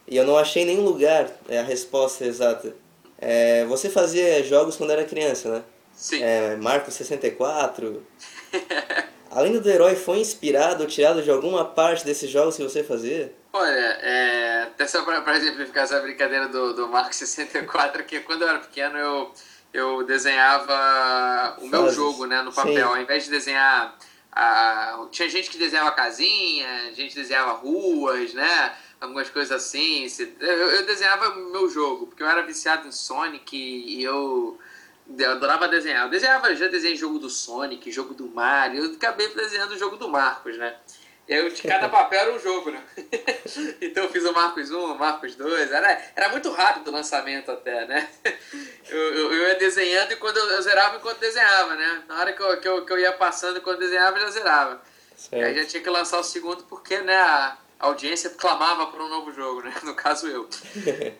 e 0.07 0.15
eu 0.15 0.25
não 0.25 0.37
achei 0.37 0.65
nenhum 0.65 0.83
lugar 0.83 1.31
é, 1.47 1.59
a 1.59 1.63
resposta 1.63 2.25
exata. 2.25 2.75
É, 3.17 3.65
você 3.65 3.89
fazia 3.89 4.43
jogos 4.43 4.75
quando 4.75 4.91
era 4.91 5.03
criança, 5.03 5.49
né? 5.49 5.63
Sim. 5.93 6.21
É, 6.21 6.55
Marco 6.55 6.91
64. 6.91 8.05
A 9.31 9.41
Lenda 9.41 9.59
do 9.59 9.69
Herói 9.69 9.95
foi 9.95 10.19
inspirado 10.19 10.83
ou 10.83 10.89
tirado 10.89 11.21
de 11.21 11.29
alguma 11.29 11.63
parte 11.65 12.05
desses 12.05 12.29
jogos 12.29 12.55
que 12.55 12.63
você 12.63 12.83
fazia? 12.83 13.31
Olha, 13.51 13.97
é, 14.01 14.63
até 14.63 14.85
só 14.85 15.01
para 15.01 15.37
exemplificar 15.37 15.83
essa 15.83 15.99
brincadeira 15.99 16.47
do, 16.47 16.73
do 16.73 16.87
Marco 16.87 17.15
64, 17.15 18.03
que 18.03 18.19
quando 18.19 18.43
eu 18.43 18.47
era 18.47 18.59
pequeno 18.59 18.97
eu, 18.97 19.33
eu 19.73 20.03
desenhava 20.03 21.57
o 21.59 21.67
meu 21.67 21.91
jogo 21.91 22.25
né, 22.25 22.41
no 22.43 22.53
papel. 22.53 22.75
Sim. 22.75 22.81
Ao 22.81 23.01
invés 23.01 23.23
de 23.23 23.31
desenhar. 23.31 23.97
A, 24.31 25.07
tinha 25.09 25.27
gente 25.27 25.49
que 25.49 25.57
desenhava 25.57 25.91
casinha, 25.91 26.93
gente 26.93 27.15
desenhava 27.15 27.53
ruas, 27.53 28.33
né? 28.35 28.75
Algumas 29.01 29.29
coisas 29.29 29.51
assim. 29.51 30.07
Eu 30.39 30.85
desenhava 30.85 31.29
o 31.29 31.51
meu 31.51 31.67
jogo, 31.69 32.05
porque 32.05 32.21
eu 32.21 32.27
era 32.27 32.43
viciado 32.43 32.87
em 32.87 32.91
Sonic 32.91 33.57
e 33.57 34.03
eu. 34.03 34.59
Eu 35.17 35.31
adorava 35.31 35.67
desenhar. 35.67 36.03
Eu 36.03 36.09
desenhava, 36.11 36.55
já 36.55 36.67
desenhei 36.67 36.95
jogo 36.95 37.17
do 37.17 37.31
Sonic, 37.31 37.91
jogo 37.91 38.13
do 38.13 38.27
Mario. 38.27 38.85
Eu 38.85 38.93
acabei 38.93 39.27
desenhando 39.29 39.71
o 39.71 39.77
jogo 39.77 39.97
do 39.97 40.07
Marcos, 40.07 40.55
né? 40.55 40.75
Eu, 41.29 41.47
de 41.47 41.61
cada 41.61 41.87
papel 41.87 42.19
era 42.21 42.33
um 42.33 42.39
jogo, 42.39 42.71
né? 42.71 42.81
então 43.79 44.05
eu 44.05 44.09
fiz 44.09 44.25
o 44.25 44.33
Marcos 44.33 44.71
1, 44.71 44.79
o 44.93 44.97
Marcos 44.97 45.35
2. 45.35 45.71
Era, 45.71 46.01
era 46.15 46.29
muito 46.29 46.49
rápido 46.51 46.87
o 46.87 46.91
lançamento 46.91 47.51
até, 47.51 47.85
né? 47.85 48.09
Eu, 48.89 48.97
eu, 48.97 49.33
eu 49.33 49.47
ia 49.49 49.55
desenhando 49.55 50.13
e 50.13 50.15
quando 50.15 50.37
eu, 50.37 50.45
eu 50.49 50.61
zerava 50.63 50.97
enquanto 50.97 51.19
desenhava, 51.19 51.75
né? 51.75 52.03
Na 52.07 52.19
hora 52.21 52.33
que 52.33 52.41
eu, 52.41 52.59
que 52.59 52.67
eu, 52.67 52.83
que 52.83 52.91
eu 52.91 52.97
ia 52.97 53.11
passando 53.11 53.59
enquanto 53.59 53.77
desenhava, 53.77 54.17
eu 54.17 54.21
já 54.25 54.31
zerava. 54.31 54.81
Aí 55.31 55.39
Certo. 55.43 55.55
já 55.59 55.65
tinha 55.65 55.83
que 55.83 55.89
lançar 55.91 56.17
o 56.17 56.23
segundo 56.23 56.63
porque, 56.63 56.97
né, 57.01 57.15
a 57.15 57.55
audiência 57.77 58.31
clamava 58.31 58.87
por 58.87 58.99
um 58.99 59.07
novo 59.07 59.31
jogo, 59.31 59.61
né? 59.61 59.71
No 59.83 59.93
caso 59.93 60.27
eu. 60.27 60.49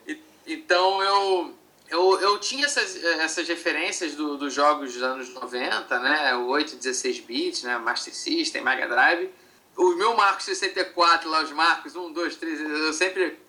E- 0.07 0.19
então 0.47 1.03
eu, 1.03 1.53
eu, 1.91 2.19
eu 2.21 2.39
tinha 2.39 2.65
essas, 2.65 3.03
essas 3.03 3.47
referências 3.47 4.15
do, 4.15 4.35
dos 4.35 4.51
jogos 4.51 4.93
dos 4.93 5.03
anos 5.03 5.29
90, 5.31 5.99
né? 5.99 6.33
O 6.37 6.47
8 6.47 6.73
e 6.73 6.75
16 6.77 7.19
bits, 7.19 7.61
né? 7.61 7.77
Master 7.77 8.15
System, 8.15 8.63
Mega 8.63 8.87
Drive. 8.87 9.29
O 9.79 9.95
meu 9.95 10.13
Marcos 10.13 10.43
64, 10.43 11.29
lá 11.29 11.41
os 11.41 11.51
Marcos, 11.53 11.95
1, 11.95 12.11
2, 12.11 12.35
3, 12.35 12.59
eu 12.59 12.91
sempre 12.91 13.39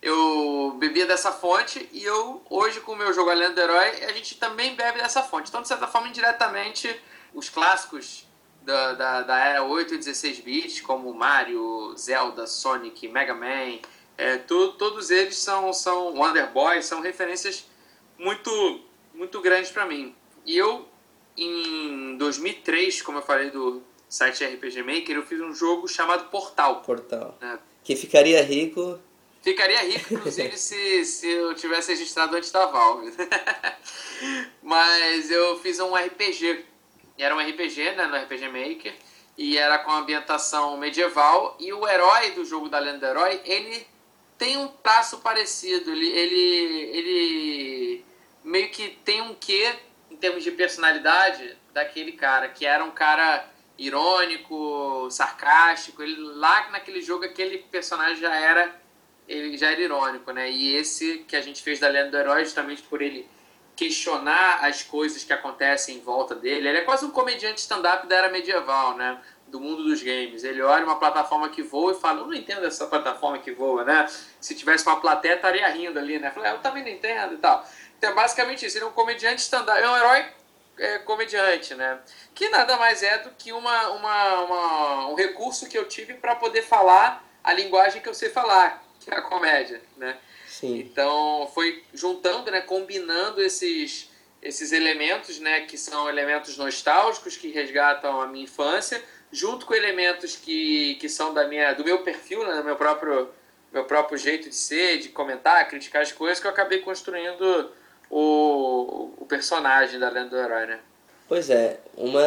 eu 0.00 0.76
bebia 0.78 1.04
dessa 1.04 1.32
fonte 1.32 1.88
e 1.92 2.04
eu, 2.04 2.40
hoje 2.48 2.80
com 2.80 2.92
o 2.92 2.96
meu 2.96 3.12
jogo 3.12 3.28
A 3.28 3.34
Lenda 3.34 3.54
do 3.54 3.60
Herói, 3.60 4.04
a 4.04 4.12
gente 4.12 4.36
também 4.36 4.76
bebe 4.76 5.00
dessa 5.00 5.20
fonte. 5.20 5.48
Então, 5.48 5.60
de 5.60 5.66
certa 5.66 5.88
forma, 5.88 6.06
indiretamente, 6.06 6.88
os 7.34 7.48
clássicos 7.50 8.24
da, 8.62 8.92
da, 8.92 9.22
da 9.22 9.38
era 9.40 9.62
8 9.64 9.94
e 9.94 9.98
16 9.98 10.38
bits, 10.38 10.80
como 10.80 11.12
Mario, 11.12 11.92
Zelda, 11.98 12.46
Sonic, 12.46 13.08
Mega 13.08 13.34
Man, 13.34 13.80
é, 14.16 14.38
to- 14.38 14.74
todos 14.74 15.10
eles 15.10 15.36
são, 15.38 15.72
são 15.72 16.14
Wonder 16.14 16.52
Boy, 16.52 16.82
são 16.84 17.00
referências 17.00 17.66
muito, 18.16 18.80
muito 19.12 19.40
grandes 19.40 19.72
para 19.72 19.84
mim. 19.86 20.14
E 20.46 20.56
eu, 20.56 20.88
em 21.36 22.16
2003, 22.16 23.02
como 23.02 23.18
eu 23.18 23.22
falei 23.22 23.50
do 23.50 23.82
site 24.10 24.44
RPG 24.44 24.82
Maker, 24.82 25.16
eu 25.16 25.22
fiz 25.22 25.40
um 25.40 25.54
jogo 25.54 25.86
chamado 25.86 26.28
Portal. 26.30 26.82
Portal. 26.82 27.38
né? 27.40 27.58
Que 27.84 27.94
ficaria 27.94 28.42
rico. 28.42 28.98
Ficaria 29.40 29.80
rico, 29.82 30.14
inclusive, 30.14 30.54
se, 30.58 31.04
se 31.04 31.28
eu 31.28 31.54
tivesse 31.54 31.92
registrado 31.92 32.36
antes 32.36 32.50
da 32.50 32.66
Valve. 32.66 33.12
Mas 34.60 35.30
eu 35.30 35.58
fiz 35.60 35.78
um 35.78 35.94
RPG. 35.94 36.66
Era 37.16 37.34
um 37.34 37.40
RPG, 37.40 37.92
né, 37.92 38.06
no 38.06 38.16
RPG 38.16 38.48
Maker. 38.48 38.94
E 39.38 39.56
era 39.56 39.78
com 39.78 39.92
ambientação 39.92 40.76
medieval. 40.76 41.56
E 41.58 41.72
o 41.72 41.88
herói 41.88 42.32
do 42.32 42.44
jogo 42.44 42.68
da 42.68 42.78
Lenda 42.78 42.98
do 42.98 43.06
Herói, 43.06 43.40
ele 43.44 43.86
tem 44.36 44.58
um 44.58 44.68
traço 44.68 45.18
parecido. 45.18 45.90
Ele, 45.90 46.06
ele, 46.06 46.90
ele 46.92 48.04
meio 48.44 48.68
que 48.70 48.88
tem 49.04 49.22
um 49.22 49.34
quê, 49.34 49.72
em 50.10 50.16
termos 50.16 50.42
de 50.44 50.50
personalidade, 50.50 51.56
daquele 51.72 52.12
cara. 52.12 52.48
Que 52.48 52.66
era 52.66 52.84
um 52.84 52.90
cara 52.90 53.49
irônico, 53.80 55.08
sarcástico. 55.10 56.02
Ele, 56.02 56.16
lá 56.20 56.68
naquele 56.70 57.00
jogo, 57.00 57.24
aquele 57.24 57.58
personagem 57.58 58.16
já 58.16 58.34
era 58.34 58.78
ele 59.26 59.56
já 59.56 59.70
era 59.70 59.80
irônico, 59.80 60.32
né? 60.32 60.50
E 60.50 60.74
esse 60.74 61.18
que 61.28 61.36
a 61.36 61.40
gente 61.40 61.62
fez 61.62 61.78
da 61.78 61.86
Lenda 61.86 62.10
do 62.10 62.16
Herói, 62.16 62.44
justamente 62.44 62.82
por 62.82 63.00
ele 63.00 63.28
questionar 63.76 64.64
as 64.64 64.82
coisas 64.82 65.22
que 65.22 65.32
acontecem 65.32 65.96
em 65.96 66.00
volta 66.00 66.34
dele. 66.34 66.68
Ele 66.68 66.78
é 66.78 66.80
quase 66.80 67.04
um 67.06 67.10
comediante 67.10 67.60
stand-up 67.60 68.08
da 68.08 68.16
era 68.16 68.28
medieval, 68.28 68.96
né? 68.96 69.20
Do 69.46 69.60
mundo 69.60 69.84
dos 69.84 70.02
games. 70.02 70.42
Ele 70.42 70.60
olha 70.60 70.84
uma 70.84 70.98
plataforma 70.98 71.48
que 71.48 71.62
voa 71.62 71.92
e 71.92 72.00
fala: 72.00 72.20
Eu 72.20 72.26
não 72.26 72.34
entendo 72.34 72.66
essa 72.66 72.88
plataforma 72.88 73.38
que 73.38 73.52
voa, 73.52 73.84
né? 73.84 74.06
Se 74.40 74.54
tivesse 74.54 74.84
uma 74.84 75.00
plateia, 75.00 75.34
estaria 75.34 75.68
rindo 75.68 75.98
ali, 75.98 76.18
né? 76.18 76.30
Fala, 76.32 76.48
"É, 76.48 76.52
Eu 76.52 76.58
também 76.58 76.82
não 76.82 76.90
entendo 76.90 77.34
e 77.34 77.38
tal. 77.38 77.64
Então 77.96 78.10
é 78.10 78.14
basicamente 78.14 78.66
isso. 78.66 78.76
Ele 78.76 78.84
é 78.84 78.88
um 78.88 78.92
comediante 78.92 79.42
stand-up. 79.42 79.80
É 79.80 79.88
um 79.88 79.96
herói 79.96 80.26
é, 80.78 80.98
comediante, 81.00 81.74
né? 81.74 81.98
Que 82.34 82.48
nada 82.48 82.76
mais 82.76 83.02
é 83.02 83.18
do 83.18 83.30
que 83.30 83.52
uma, 83.52 83.88
uma, 83.90 84.40
uma- 84.42 85.08
um 85.08 85.14
recurso 85.14 85.68
que 85.68 85.76
eu 85.76 85.86
tive 85.86 86.14
para 86.14 86.34
poder 86.36 86.62
falar 86.62 87.24
a 87.44 87.52
linguagem 87.52 88.00
que 88.02 88.08
eu 88.08 88.14
sei 88.14 88.30
falar, 88.30 88.82
que 89.00 89.10
é 89.10 89.16
a 89.16 89.22
comédia, 89.22 89.80
né? 89.96 90.16
Sim. 90.46 90.78
Então 90.78 91.50
foi 91.54 91.82
juntando, 91.94 92.50
né, 92.50 92.60
combinando 92.60 93.40
esses 93.42 94.08
esses 94.42 94.72
elementos, 94.72 95.38
né, 95.38 95.60
que 95.66 95.76
são 95.76 96.08
elementos 96.08 96.56
nostálgicos 96.56 97.36
que 97.36 97.50
resgatam 97.50 98.22
a 98.22 98.26
minha 98.26 98.44
infância, 98.44 99.02
junto 99.30 99.66
com 99.66 99.74
elementos 99.74 100.34
que, 100.34 100.94
que 100.94 101.10
são 101.10 101.34
da 101.34 101.46
minha 101.46 101.74
do 101.74 101.84
meu 101.84 101.98
perfil, 102.02 102.42
né, 102.46 102.54
do 102.56 102.64
meu 102.64 102.76
próprio 102.76 103.28
meu 103.70 103.84
próprio 103.84 104.16
jeito 104.18 104.48
de 104.48 104.54
ser, 104.54 104.98
de 104.98 105.10
comentar, 105.10 105.68
criticar 105.68 106.00
as 106.02 106.10
coisas, 106.10 106.40
que 106.40 106.46
eu 106.46 106.50
acabei 106.50 106.78
construindo 106.80 107.70
o, 108.10 109.10
o 109.18 109.26
personagem 109.26 109.98
da 109.98 110.10
Lenda 110.10 110.30
do 110.30 110.36
Herói, 110.36 110.66
né? 110.66 110.80
Pois 111.28 111.48
é, 111.48 111.78
uma, 111.96 112.20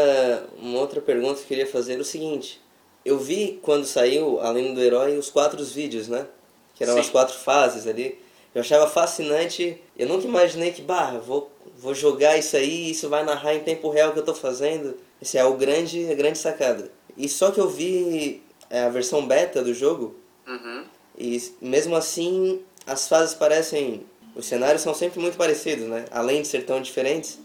uma 0.58 0.80
outra 0.80 1.02
pergunta 1.02 1.36
que 1.36 1.42
eu 1.42 1.48
queria 1.48 1.68
fazer 1.68 1.96
é 1.96 1.98
o 1.98 2.06
seguinte. 2.06 2.62
Eu 3.04 3.20
vi 3.20 3.60
quando 3.62 3.86
saiu, 3.86 4.40
além 4.40 4.74
do 4.74 4.82
herói, 4.82 5.18
os 5.18 5.30
quatro 5.30 5.62
vídeos, 5.66 6.08
né? 6.08 6.26
Que 6.74 6.84
eram 6.84 6.94
Sim. 6.94 7.00
as 7.02 7.10
quatro 7.10 7.38
fases 7.38 7.86
ali. 7.86 8.18
Eu 8.56 8.62
achava 8.62 8.88
fascinante. 8.88 9.82
Eu 9.98 10.08
nunca 10.08 10.26
imaginei 10.26 10.72
que, 10.72 10.82
bah, 10.82 11.12
vou, 11.20 11.52
vou 11.78 11.94
jogar 11.94 12.38
isso 12.38 12.56
aí, 12.56 12.92
isso 12.92 13.10
vai 13.10 13.26
narrar 13.26 13.56
em 13.56 13.60
tempo 13.60 13.90
real 13.90 14.10
o 14.12 14.14
que 14.14 14.20
eu 14.20 14.24
tô 14.26 14.34
fazendo. 14.34 14.98
Esse 15.22 15.38
é 15.38 15.44
o 15.44 15.56
grande, 15.56 16.10
a 16.10 16.16
grande 16.16 16.38
sacada. 16.38 16.90
E 17.18 17.28
só 17.28 17.52
que 17.52 17.60
eu 17.60 17.68
vi 17.70 18.42
é, 18.70 18.84
a 18.84 18.90
versão 18.90 19.26
beta 19.28 19.62
do 19.62 19.74
jogo, 19.74 20.16
Uhum. 20.48 20.84
e 21.18 21.42
mesmo 21.62 21.96
assim 21.96 22.62
as 22.88 23.08
fases 23.08 23.36
parecem. 23.36 24.06
Os 24.36 24.46
cenários 24.46 24.82
são 24.82 24.94
sempre 24.94 25.20
muito 25.20 25.38
parecidos, 25.38 25.88
né? 25.88 26.06
Além 26.12 26.42
de 26.42 26.48
ser 26.48 26.66
tão 26.66 26.82
diferentes. 26.82 27.40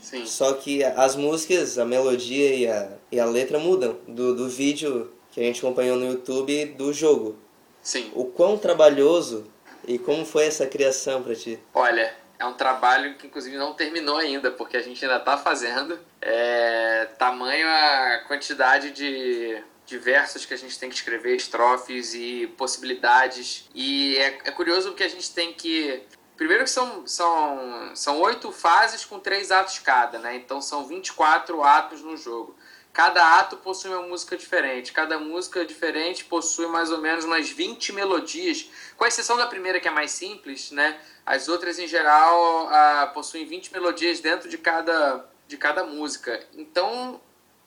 Sim. 0.00 0.26
Só 0.26 0.54
que 0.54 0.82
as 0.82 1.14
músicas, 1.14 1.78
a 1.78 1.84
melodia 1.84 2.54
e 2.54 2.66
a, 2.66 2.92
e 3.10 3.20
a 3.20 3.24
letra 3.24 3.58
mudam 3.58 3.98
do, 4.08 4.34
do 4.34 4.48
vídeo 4.48 5.12
que 5.30 5.40
a 5.40 5.44
gente 5.44 5.60
acompanhou 5.60 5.96
no 5.96 6.06
YouTube 6.06 6.66
do 6.66 6.92
jogo. 6.92 7.36
Sim. 7.80 8.10
O 8.14 8.24
quão 8.26 8.58
trabalhoso 8.58 9.46
e 9.86 9.98
como 9.98 10.24
foi 10.24 10.46
essa 10.46 10.66
criação 10.66 11.22
pra 11.22 11.34
ti? 11.34 11.58
Olha, 11.74 12.14
é 12.38 12.44
um 12.44 12.54
trabalho 12.54 13.14
que 13.14 13.26
inclusive 13.26 13.56
não 13.56 13.72
terminou 13.72 14.16
ainda, 14.16 14.50
porque 14.50 14.76
a 14.76 14.82
gente 14.82 15.04
ainda 15.04 15.18
está 15.18 15.38
fazendo. 15.38 15.98
É, 16.20 17.08
tamanho 17.18 17.66
a 17.68 18.24
quantidade 18.26 18.90
de, 18.90 19.62
de 19.86 19.98
versos 19.98 20.44
que 20.44 20.52
a 20.52 20.56
gente 20.56 20.78
tem 20.78 20.88
que 20.88 20.96
escrever, 20.96 21.36
estrofes 21.36 22.14
e 22.14 22.48
possibilidades. 22.56 23.68
E 23.74 24.16
é, 24.16 24.38
é 24.44 24.50
curioso 24.50 24.90
porque 24.90 25.04
a 25.04 25.08
gente 25.08 25.32
tem 25.32 25.52
que. 25.52 26.02
Primeiro 26.36 26.64
que 26.64 26.70
são, 26.70 27.06
são, 27.06 27.94
são 27.94 28.20
oito 28.20 28.50
fases 28.50 29.04
com 29.04 29.20
três 29.20 29.50
atos 29.50 29.78
cada, 29.78 30.18
né? 30.18 30.36
Então 30.36 30.60
são 30.60 30.86
24 30.86 31.62
atos 31.62 32.02
no 32.02 32.16
jogo. 32.16 32.56
Cada 32.92 33.38
ato 33.38 33.56
possui 33.56 33.90
uma 33.90 34.02
música 34.02 34.36
diferente. 34.36 34.92
Cada 34.92 35.18
música 35.18 35.64
diferente 35.64 36.24
possui 36.24 36.66
mais 36.66 36.90
ou 36.90 36.98
menos 36.98 37.24
umas 37.24 37.48
20 37.48 37.92
melodias, 37.92 38.68
com 38.96 39.06
exceção 39.06 39.36
da 39.36 39.46
primeira 39.46 39.80
que 39.80 39.88
é 39.88 39.90
mais 39.90 40.10
simples, 40.10 40.70
né? 40.70 41.00
As 41.24 41.48
outras 41.48 41.78
em 41.78 41.86
geral 41.86 42.68
possuem 43.14 43.46
20 43.46 43.72
melodias 43.72 44.20
dentro 44.20 44.48
de 44.48 44.58
cada, 44.58 45.26
de 45.46 45.56
cada 45.56 45.84
música. 45.84 46.44
Então 46.54 47.20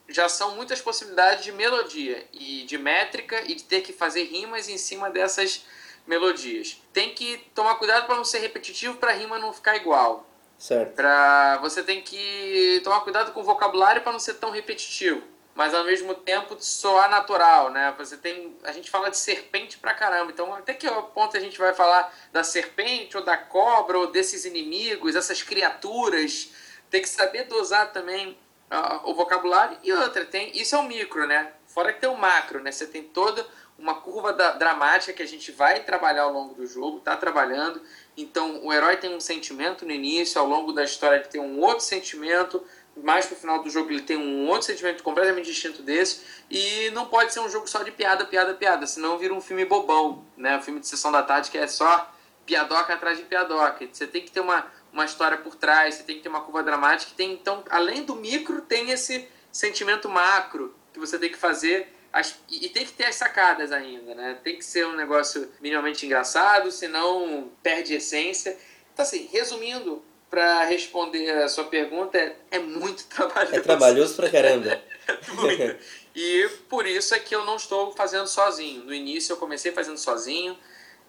já 0.07 0.29
são 0.29 0.55
muitas 0.55 0.81
possibilidades 0.81 1.43
de 1.43 1.51
melodia 1.51 2.27
e 2.31 2.63
de 2.63 2.77
métrica 2.77 3.41
e 3.49 3.55
de 3.55 3.63
ter 3.63 3.81
que 3.81 3.91
fazer 3.91 4.23
rimas 4.23 4.69
em 4.69 4.77
cima 4.77 5.09
dessas 5.09 5.65
melodias. 6.05 6.81
Tem 6.93 7.13
que 7.13 7.37
tomar 7.53 7.75
cuidado 7.75 8.05
para 8.05 8.15
não 8.15 8.23
ser 8.23 8.39
repetitivo 8.39 8.97
para 8.97 9.11
a 9.11 9.13
rima 9.13 9.39
não 9.39 9.53
ficar 9.53 9.75
igual. 9.75 10.27
Certo. 10.57 10.93
Pra, 10.93 11.57
você 11.57 11.83
tem 11.83 12.01
que 12.01 12.79
tomar 12.83 13.01
cuidado 13.01 13.31
com 13.31 13.41
o 13.41 13.43
vocabulário 13.43 14.01
para 14.01 14.11
não 14.11 14.19
ser 14.19 14.35
tão 14.35 14.51
repetitivo. 14.51 15.21
mas 15.55 15.73
ao 15.73 15.85
mesmo 15.85 16.13
tempo 16.13 16.57
soar 16.59 17.09
natural, 17.09 17.71
né? 17.71 17.95
Você 17.97 18.17
tem, 18.17 18.55
a 18.63 18.73
gente 18.73 18.91
fala 18.91 19.09
de 19.09 19.17
serpente 19.17 19.77
pra 19.77 19.93
caramba, 19.93 20.29
então 20.31 20.53
até 20.53 20.73
que 20.73 20.85
ponto 21.13 21.37
a 21.37 21.39
gente 21.39 21.57
vai 21.57 21.73
falar 21.73 22.13
da 22.33 22.43
serpente 22.43 23.15
ou 23.15 23.23
da 23.23 23.37
cobra 23.37 23.97
ou 23.97 24.11
desses 24.11 24.43
inimigos, 24.43 25.15
essas 25.15 25.41
criaturas, 25.41 26.51
tem 26.89 27.01
que 27.01 27.07
saber 27.07 27.45
dosar 27.45 27.93
também 27.93 28.37
uh, 28.69 29.09
o 29.09 29.15
vocabulário 29.15 29.77
e 29.81 29.93
outra 29.93 30.25
tem, 30.25 30.51
isso 30.59 30.75
é 30.75 30.77
o 30.77 30.83
micro, 30.83 31.25
né? 31.25 31.53
Fora 31.67 31.93
que 31.93 32.01
tem 32.01 32.09
o 32.09 32.17
macro, 32.17 32.61
né? 32.61 32.71
Você 32.71 32.85
tem 32.85 33.03
toda 33.03 33.47
uma 33.77 33.95
curva 33.95 34.31
da, 34.31 34.51
dramática 34.51 35.13
que 35.13 35.21
a 35.21 35.27
gente 35.27 35.51
vai 35.51 35.83
trabalhar 35.83 36.23
ao 36.23 36.33
longo 36.33 36.53
do 36.53 36.65
jogo, 36.65 36.99
tá 36.99 37.15
trabalhando. 37.15 37.81
Então 38.15 38.65
o 38.65 38.71
herói 38.71 38.97
tem 38.97 39.13
um 39.13 39.19
sentimento 39.19 39.85
no 39.85 39.91
início, 39.91 40.39
ao 40.39 40.47
longo 40.47 40.71
da 40.71 40.83
história 40.83 41.17
ele 41.17 41.27
tem 41.27 41.41
um 41.41 41.59
outro 41.59 41.83
sentimento, 41.83 42.63
mais 42.95 43.25
pro 43.25 43.35
final 43.35 43.61
do 43.61 43.69
jogo 43.69 43.91
ele 43.91 44.01
tem 44.01 44.17
um 44.17 44.47
outro 44.47 44.65
sentimento 44.65 45.03
completamente 45.03 45.45
distinto 45.45 45.81
desse 45.81 46.21
e 46.49 46.89
não 46.91 47.07
pode 47.07 47.33
ser 47.33 47.41
um 47.41 47.49
jogo 47.49 47.67
só 47.67 47.83
de 47.83 47.91
piada, 47.91 48.25
piada, 48.25 48.53
piada, 48.53 48.87
senão 48.87 49.17
vira 49.17 49.33
um 49.33 49.41
filme 49.41 49.65
bobão, 49.65 50.25
né? 50.37 50.57
Um 50.57 50.61
filme 50.61 50.79
de 50.79 50.87
sessão 50.87 51.11
da 51.11 51.21
tarde 51.21 51.51
que 51.51 51.57
é 51.57 51.67
só 51.67 52.11
piadoca 52.45 52.93
atrás 52.93 53.17
de 53.17 53.23
piadoca. 53.25 53.87
Você 53.91 54.07
tem 54.07 54.21
que 54.23 54.31
ter 54.31 54.39
uma, 54.39 54.65
uma 54.93 55.03
história 55.03 55.37
por 55.37 55.55
trás, 55.55 55.95
você 55.95 56.03
tem 56.03 56.17
que 56.17 56.21
ter 56.21 56.29
uma 56.29 56.41
curva 56.41 56.63
dramática. 56.63 57.11
Tem, 57.15 57.33
então, 57.33 57.63
além 57.69 58.03
do 58.03 58.15
micro, 58.15 58.61
tem 58.61 58.91
esse 58.91 59.27
sentimento 59.51 60.07
macro 60.07 60.75
que 60.93 60.99
você 60.99 61.17
tem 61.17 61.29
que 61.29 61.37
fazer 61.37 61.94
as, 62.15 62.33
e, 62.49 62.67
e 62.67 62.69
tem 62.69 62.85
que 62.85 62.93
ter 62.93 63.07
as 63.07 63.15
sacadas 63.15 63.73
ainda, 63.73 64.15
né? 64.15 64.37
Tem 64.41 64.55
que 64.55 64.63
ser 64.63 64.87
um 64.87 64.95
negócio 64.95 65.51
minimamente 65.59 66.05
engraçado, 66.05 66.71
senão 66.71 67.51
perde 67.61 67.93
essência. 67.93 68.57
Então, 68.93 69.03
assim, 69.03 69.27
resumindo, 69.33 70.01
para 70.29 70.63
responder 70.63 71.29
a 71.43 71.49
sua 71.49 71.65
pergunta, 71.65 72.17
é, 72.17 72.33
é 72.51 72.59
muito 72.59 73.03
trabalhoso. 73.13 73.55
É 73.55 73.59
trabalhoso 73.59 74.15
pra 74.15 74.29
caramba. 74.29 74.81
E 76.17 76.47
por 76.69 76.87
isso 76.87 77.13
é 77.13 77.19
que 77.19 77.35
eu 77.35 77.43
não 77.43 77.57
estou 77.57 77.91
fazendo 77.91 78.25
sozinho. 78.25 78.85
No 78.85 78.93
início 78.93 79.33
eu 79.33 79.37
comecei 79.37 79.73
fazendo 79.73 79.97
sozinho 79.97 80.57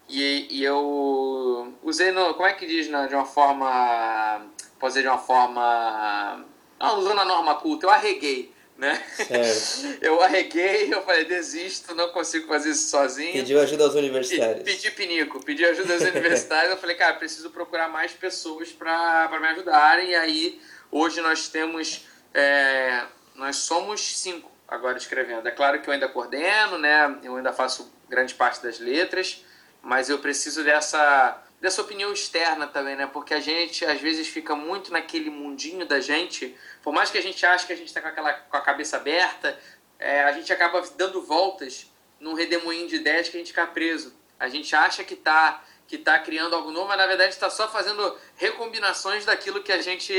e, 0.09 0.49
e 0.51 0.65
eu 0.65 1.73
usei, 1.81 2.11
no, 2.11 2.35
como 2.35 2.49
é 2.49 2.53
que 2.53 2.67
diz, 2.67 2.87
de 2.87 3.15
uma 3.15 3.25
forma, 3.25 4.45
pode 4.81 4.95
dizer 4.95 5.03
de 5.03 5.09
uma 5.09 5.19
forma, 5.19 6.45
não, 6.77 6.99
usando 6.99 7.21
a 7.21 7.25
norma 7.25 7.55
culta, 7.55 7.87
eu 7.87 7.91
arreguei 7.91 8.53
né? 8.77 9.03
Certo. 9.17 9.99
Eu 10.05 10.21
arreguei, 10.21 10.93
eu 10.93 11.03
falei, 11.03 11.25
desisto, 11.25 11.95
não 11.95 12.09
consigo 12.09 12.47
fazer 12.47 12.71
isso 12.71 12.91
sozinho. 12.91 13.33
Pediu 13.33 13.61
ajuda 13.61 13.85
aos 13.85 13.95
universitários. 13.95 14.63
Pedi 14.63 14.91
pinico, 14.91 15.43
pedi 15.43 15.65
ajuda 15.65 15.95
aos 15.95 16.03
universitários. 16.03 16.73
Eu 16.73 16.77
falei, 16.77 16.97
cara, 16.97 17.15
preciso 17.15 17.51
procurar 17.51 17.89
mais 17.89 18.13
pessoas 18.13 18.71
para 18.71 19.39
me 19.41 19.47
ajudarem. 19.49 20.11
E 20.11 20.15
aí, 20.15 20.61
hoje 20.91 21.21
nós 21.21 21.49
temos, 21.49 22.07
é, 22.35 23.05
nós 23.35 23.57
somos 23.57 24.19
cinco 24.19 24.51
agora 24.69 24.99
escrevendo. 24.99 25.47
É 25.47 25.51
claro 25.51 25.81
que 25.81 25.89
eu 25.89 25.95
ainda 25.95 26.09
coordeno, 26.09 26.79
né? 26.79 27.19
Eu 27.23 27.37
ainda 27.37 27.53
faço 27.53 27.93
grande 28.09 28.35
parte 28.35 28.63
das 28.63 28.79
letras, 28.79 29.45
mas 29.83 30.09
eu 30.09 30.19
preciso 30.19 30.63
dessa 30.63 31.43
dessa 31.67 31.83
opinião 31.83 32.13
externa 32.13 32.67
também, 32.67 32.97
né? 32.97 33.07
Porque 33.13 33.35
a 33.35 33.41
gente 33.41 33.85
às 33.85 34.01
vezes 34.01 34.29
fica 34.29 34.55
muito 34.55 34.93
naquele 34.93 35.31
mundinho 35.31 35.85
da 35.85 36.01
gente 36.01 36.57
por 36.87 36.93
mais 36.93 37.11
que 37.11 37.19
a 37.19 37.21
gente 37.21 37.45
ache 37.45 37.67
que 37.67 37.73
a 37.73 37.77
gente 37.77 37.89
está 37.89 38.01
com, 38.01 38.07
aquela, 38.07 38.33
com 38.33 38.57
a 38.57 38.61
cabeça 38.61 38.97
aberta, 38.97 39.59
é, 39.99 40.23
a 40.23 40.31
gente 40.31 40.53
acaba 40.53 40.81
dando 40.97 41.21
voltas 41.21 41.91
num 42.21 42.33
redemoinho 42.33 42.87
de 42.87 42.95
ideias 42.95 43.29
que 43.29 43.37
a 43.37 43.41
gente 43.41 43.49
fica 43.49 43.67
preso. 43.67 44.15
A 44.39 44.49
gente 44.49 44.73
acha 44.77 45.03
que 45.03 45.15
está 45.15 45.65
que 45.89 45.99
tá 45.99 46.17
criando 46.17 46.55
algo 46.55 46.71
novo, 46.71 46.87
mas 46.87 46.97
na 46.97 47.07
verdade 47.09 47.31
está 47.31 47.51
só 47.51 47.69
fazendo 47.69 48.17
recombinações 48.37 49.25
daquilo 49.25 49.65
que 49.65 49.73
a 49.73 49.83
gente, 49.83 50.13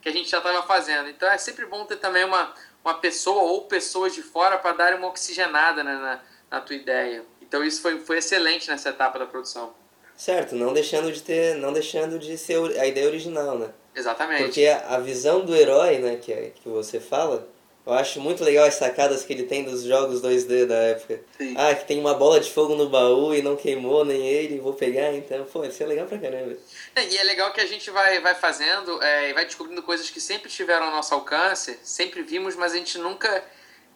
que 0.00 0.08
a 0.08 0.12
gente 0.12 0.30
já 0.30 0.38
estava 0.38 0.62
fazendo. 0.62 1.10
Então 1.10 1.28
é 1.28 1.36
sempre 1.36 1.66
bom 1.66 1.84
ter 1.84 1.96
também 1.96 2.24
uma, 2.24 2.54
uma 2.82 2.94
pessoa 2.94 3.42
ou 3.42 3.66
pessoas 3.66 4.14
de 4.14 4.22
fora 4.22 4.56
para 4.56 4.72
dar 4.72 4.94
uma 4.94 5.08
oxigenada 5.08 5.84
né, 5.84 5.94
na, 5.94 6.20
na 6.50 6.60
tua 6.62 6.76
ideia. 6.76 7.22
Então 7.42 7.62
isso 7.62 7.82
foi, 7.82 8.00
foi 8.00 8.16
excelente 8.16 8.70
nessa 8.70 8.88
etapa 8.88 9.18
da 9.18 9.26
produção. 9.26 9.74
Certo, 10.22 10.54
não 10.54 10.72
deixando 10.72 11.10
de 11.10 11.20
ter, 11.20 11.56
não 11.56 11.72
deixando 11.72 12.16
de 12.16 12.38
ser 12.38 12.56
a 12.78 12.86
ideia 12.86 13.08
original, 13.08 13.58
né? 13.58 13.70
Exatamente. 13.92 14.44
Porque 14.44 14.68
a 14.68 14.96
visão 15.00 15.44
do 15.44 15.52
herói, 15.52 15.98
né, 15.98 16.14
que, 16.14 16.32
é, 16.32 16.52
que 16.54 16.68
você 16.68 17.00
fala, 17.00 17.48
eu 17.84 17.92
acho 17.92 18.20
muito 18.20 18.44
legal 18.44 18.64
as 18.64 18.74
sacadas 18.74 19.24
que 19.24 19.32
ele 19.32 19.42
tem 19.42 19.64
dos 19.64 19.82
jogos 19.82 20.22
2D 20.22 20.64
da 20.64 20.76
época. 20.76 21.20
Sim. 21.36 21.56
Ah, 21.58 21.74
que 21.74 21.88
tem 21.88 21.98
uma 21.98 22.14
bola 22.14 22.38
de 22.38 22.48
fogo 22.48 22.76
no 22.76 22.88
baú 22.88 23.34
e 23.34 23.42
não 23.42 23.56
queimou 23.56 24.04
nem 24.04 24.24
ele, 24.24 24.60
vou 24.60 24.74
pegar, 24.74 25.12
então, 25.12 25.44
pô, 25.46 25.64
isso 25.64 25.82
é 25.82 25.86
legal 25.86 26.06
pra 26.06 26.18
caramba. 26.18 26.56
É, 26.94 27.04
e 27.04 27.18
é 27.18 27.24
legal 27.24 27.52
que 27.52 27.60
a 27.60 27.66
gente 27.66 27.90
vai, 27.90 28.20
vai 28.20 28.36
fazendo 28.36 29.02
é, 29.02 29.30
e 29.30 29.32
vai 29.32 29.44
descobrindo 29.44 29.82
coisas 29.82 30.08
que 30.08 30.20
sempre 30.20 30.46
estiveram 30.46 30.86
ao 30.86 30.92
nosso 30.92 31.12
alcance, 31.12 31.80
sempre 31.82 32.22
vimos, 32.22 32.54
mas 32.54 32.74
a 32.74 32.76
gente 32.76 32.96
nunca. 32.96 33.44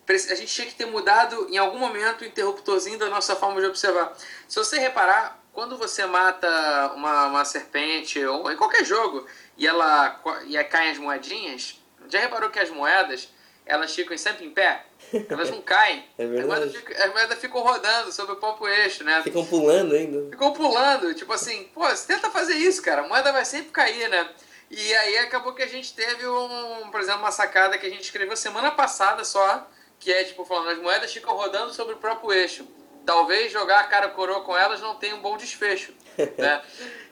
A 0.08 0.34
gente 0.34 0.52
tinha 0.52 0.66
que 0.66 0.74
ter 0.74 0.86
mudado 0.86 1.48
em 1.50 1.58
algum 1.58 1.78
momento 1.78 2.22
o 2.22 2.24
interruptorzinho 2.24 2.98
da 2.98 3.08
nossa 3.08 3.36
forma 3.36 3.60
de 3.60 3.66
observar. 3.66 4.16
Se 4.48 4.56
você 4.56 4.78
reparar, 4.78 5.45
quando 5.56 5.78
você 5.78 6.04
mata 6.04 6.92
uma, 6.94 7.28
uma 7.28 7.44
serpente, 7.46 8.22
ou 8.22 8.52
em 8.52 8.56
qualquer 8.58 8.84
jogo, 8.84 9.26
e 9.56 9.66
ela 9.66 10.20
e 10.44 10.62
caem 10.64 10.90
as 10.90 10.98
moedinhas, 10.98 11.80
já 12.10 12.20
reparou 12.20 12.50
que 12.50 12.58
as 12.58 12.68
moedas 12.68 13.30
elas 13.64 13.94
ficam 13.94 14.16
sempre 14.18 14.44
em 14.44 14.50
pé? 14.50 14.84
Elas 15.30 15.50
não 15.50 15.62
caem. 15.64 16.04
É 16.18 16.26
verdade. 16.26 16.42
As 16.42 16.46
moedas, 16.46 16.76
ficam, 16.76 17.04
as 17.04 17.12
moedas 17.12 17.38
ficam 17.38 17.62
rodando 17.62 18.12
sobre 18.12 18.34
o 18.34 18.36
próprio 18.36 18.68
eixo, 18.68 19.02
né? 19.02 19.22
Ficam 19.22 19.46
pulando 19.46 19.94
ainda. 19.94 20.30
Ficam 20.30 20.52
pulando. 20.52 21.14
Tipo 21.14 21.32
assim, 21.32 21.64
pô, 21.72 21.88
você 21.88 22.06
tenta 22.06 22.28
fazer 22.28 22.54
isso, 22.54 22.82
cara. 22.82 23.00
A 23.00 23.08
moeda 23.08 23.32
vai 23.32 23.46
sempre 23.46 23.70
cair, 23.70 24.10
né? 24.10 24.28
E 24.70 24.94
aí 24.94 25.18
acabou 25.18 25.54
que 25.54 25.62
a 25.62 25.66
gente 25.66 25.94
teve, 25.94 26.26
um, 26.26 26.90
por 26.90 27.00
exemplo, 27.00 27.20
uma 27.20 27.32
sacada 27.32 27.78
que 27.78 27.86
a 27.86 27.90
gente 27.90 28.02
escreveu 28.02 28.36
semana 28.36 28.72
passada 28.72 29.24
só, 29.24 29.66
que 29.98 30.12
é 30.12 30.22
tipo 30.22 30.44
falando, 30.44 30.68
as 30.68 30.78
moedas 30.78 31.10
ficam 31.10 31.34
rodando 31.34 31.72
sobre 31.72 31.94
o 31.94 31.98
próprio 31.98 32.30
eixo 32.34 32.68
talvez 33.06 33.52
jogar 33.52 33.80
a 33.80 33.84
cara 33.84 34.08
coroa 34.08 34.42
com 34.42 34.56
elas 34.56 34.80
não 34.80 34.96
tenha 34.96 35.14
um 35.14 35.20
bom 35.20 35.36
desfecho. 35.36 35.94
Né? 36.38 36.62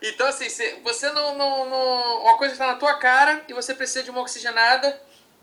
então, 0.01 0.27
assim, 0.27 0.49
você 0.83 1.11
não, 1.11 1.37
não, 1.37 1.69
não. 1.69 2.23
Uma 2.23 2.39
coisa 2.39 2.55
está 2.55 2.67
na 2.67 2.77
tua 2.77 2.95
cara 2.95 3.45
e 3.47 3.53
você 3.53 3.75
precisa 3.75 4.03
de 4.03 4.11
uma 4.11 4.23
oxigenada 4.23 4.99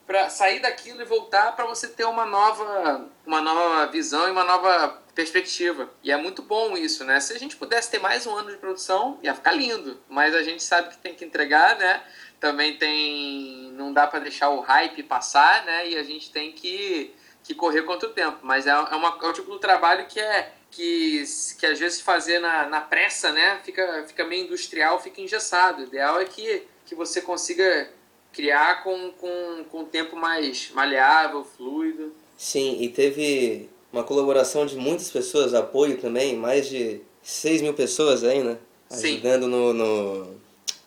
para 0.07 0.31
sair 0.31 0.59
daquilo 0.59 0.99
e 0.99 1.05
voltar 1.05 1.55
para 1.55 1.65
você 1.65 1.87
ter 1.87 2.05
uma 2.05 2.25
nova, 2.25 3.07
uma 3.23 3.39
nova 3.39 3.85
visão 3.91 4.27
e 4.27 4.31
uma 4.31 4.43
nova 4.43 4.99
perspectiva. 5.13 5.91
E 6.03 6.11
é 6.11 6.17
muito 6.17 6.41
bom 6.41 6.75
isso, 6.75 7.03
né? 7.03 7.19
Se 7.19 7.33
a 7.33 7.39
gente 7.39 7.55
pudesse 7.55 7.91
ter 7.91 7.99
mais 7.99 8.25
um 8.25 8.35
ano 8.35 8.49
de 8.49 8.57
produção, 8.57 9.19
ia 9.21 9.35
ficar 9.35 9.51
lindo. 9.51 10.01
Mas 10.09 10.33
a 10.33 10.41
gente 10.41 10.63
sabe 10.63 10.89
que 10.89 10.97
tem 10.97 11.13
que 11.13 11.23
entregar, 11.23 11.77
né? 11.77 12.01
Também 12.39 12.77
tem. 12.77 13.71
Não 13.73 13.93
dá 13.93 14.07
para 14.07 14.21
deixar 14.21 14.49
o 14.49 14.61
hype 14.61 15.03
passar, 15.03 15.63
né? 15.65 15.89
E 15.89 15.97
a 15.97 16.03
gente 16.03 16.31
tem 16.31 16.51
que 16.51 17.13
que 17.43 17.55
correr 17.55 17.83
contra 17.83 18.09
o 18.09 18.13
tempo. 18.13 18.39
Mas 18.41 18.67
é, 18.67 18.69
é, 18.69 18.95
uma, 18.95 19.17
é 19.21 19.27
um 19.27 19.33
tipo 19.33 19.51
de 19.51 19.59
trabalho 19.59 20.05
que 20.07 20.19
é 20.19 20.53
que, 20.71 21.23
que 21.59 21.65
às 21.65 21.77
vezes 21.77 21.99
fazer 21.99 22.39
na, 22.39 22.67
na 22.67 22.81
pressa, 22.81 23.31
né, 23.31 23.59
fica, 23.63 24.05
fica 24.07 24.25
meio 24.25 24.45
industrial, 24.45 25.01
fica 25.01 25.21
engessado. 25.21 25.81
O 25.81 25.85
ideal 25.85 26.19
é 26.19 26.25
que, 26.25 26.63
que 26.85 26.95
você 26.95 27.21
consiga 27.21 27.89
criar 28.31 28.83
com, 28.83 29.11
com, 29.11 29.65
com 29.69 29.79
um 29.81 29.85
tempo 29.85 30.15
mais 30.15 30.71
maleável, 30.73 31.43
fluido. 31.43 32.13
Sim, 32.37 32.77
e 32.81 32.89
teve 32.89 33.69
uma 33.91 34.03
colaboração 34.03 34.65
de 34.65 34.77
muitas 34.77 35.11
pessoas, 35.11 35.53
apoio 35.53 35.99
também, 35.99 36.37
mais 36.37 36.67
de 36.67 37.01
6 37.21 37.61
mil 37.61 37.73
pessoas 37.73 38.23
aí, 38.23 38.41
né? 38.41 38.57
Ajudando 38.89 39.47
no, 39.47 39.73
no... 39.73 40.41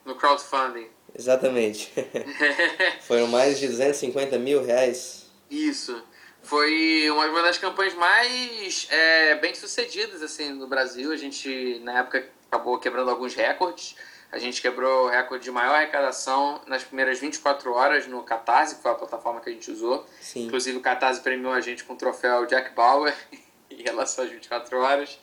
No 0.05 0.15
crowdfunding. 0.17 0.89
Exatamente. 1.17 1.93
Foram 3.03 3.27
mais 3.27 3.59
de 3.59 3.69
250 3.69 4.39
mil 4.39 4.65
reais. 4.65 5.27
Isso 5.51 6.03
foi 6.45 7.11
uma 7.11 7.43
das 7.43 7.59
campanhas 7.59 7.95
mais 7.95 8.87
é, 8.91 9.35
bem 9.37 9.55
sucedidas 9.55 10.23
assim 10.23 10.53
no 10.53 10.67
Brasil. 10.67 11.11
A 11.11 11.17
gente 11.17 11.81
na 11.83 11.99
época 11.99 12.29
acabou 12.47 12.79
quebrando 12.79 13.11
alguns 13.11 13.35
recordes. 13.35 13.97
A 14.31 14.39
gente 14.39 14.61
quebrou 14.61 15.07
o 15.07 15.09
recorde 15.09 15.45
de 15.45 15.51
maior 15.51 15.75
arrecadação 15.75 16.61
nas 16.67 16.83
primeiras 16.83 17.19
24 17.19 17.73
horas 17.73 18.07
no 18.07 18.23
Catarse, 18.23 18.77
que 18.77 18.83
foi 18.83 18.91
a 18.91 18.95
plataforma 18.95 19.41
que 19.41 19.49
a 19.49 19.53
gente 19.53 19.71
usou. 19.71 20.05
Sim. 20.21 20.47
Inclusive 20.47 20.77
o 20.77 20.81
Catarse 20.81 21.21
premiou 21.21 21.53
a 21.53 21.61
gente 21.61 21.85
com 21.85 21.95
o 21.95 21.97
troféu 21.97 22.45
Jack 22.47 22.75
Bauer 22.75 23.15
em 23.71 23.83
relação 23.83 24.25
às 24.25 24.31
24 24.31 24.77
horas. 24.79 25.19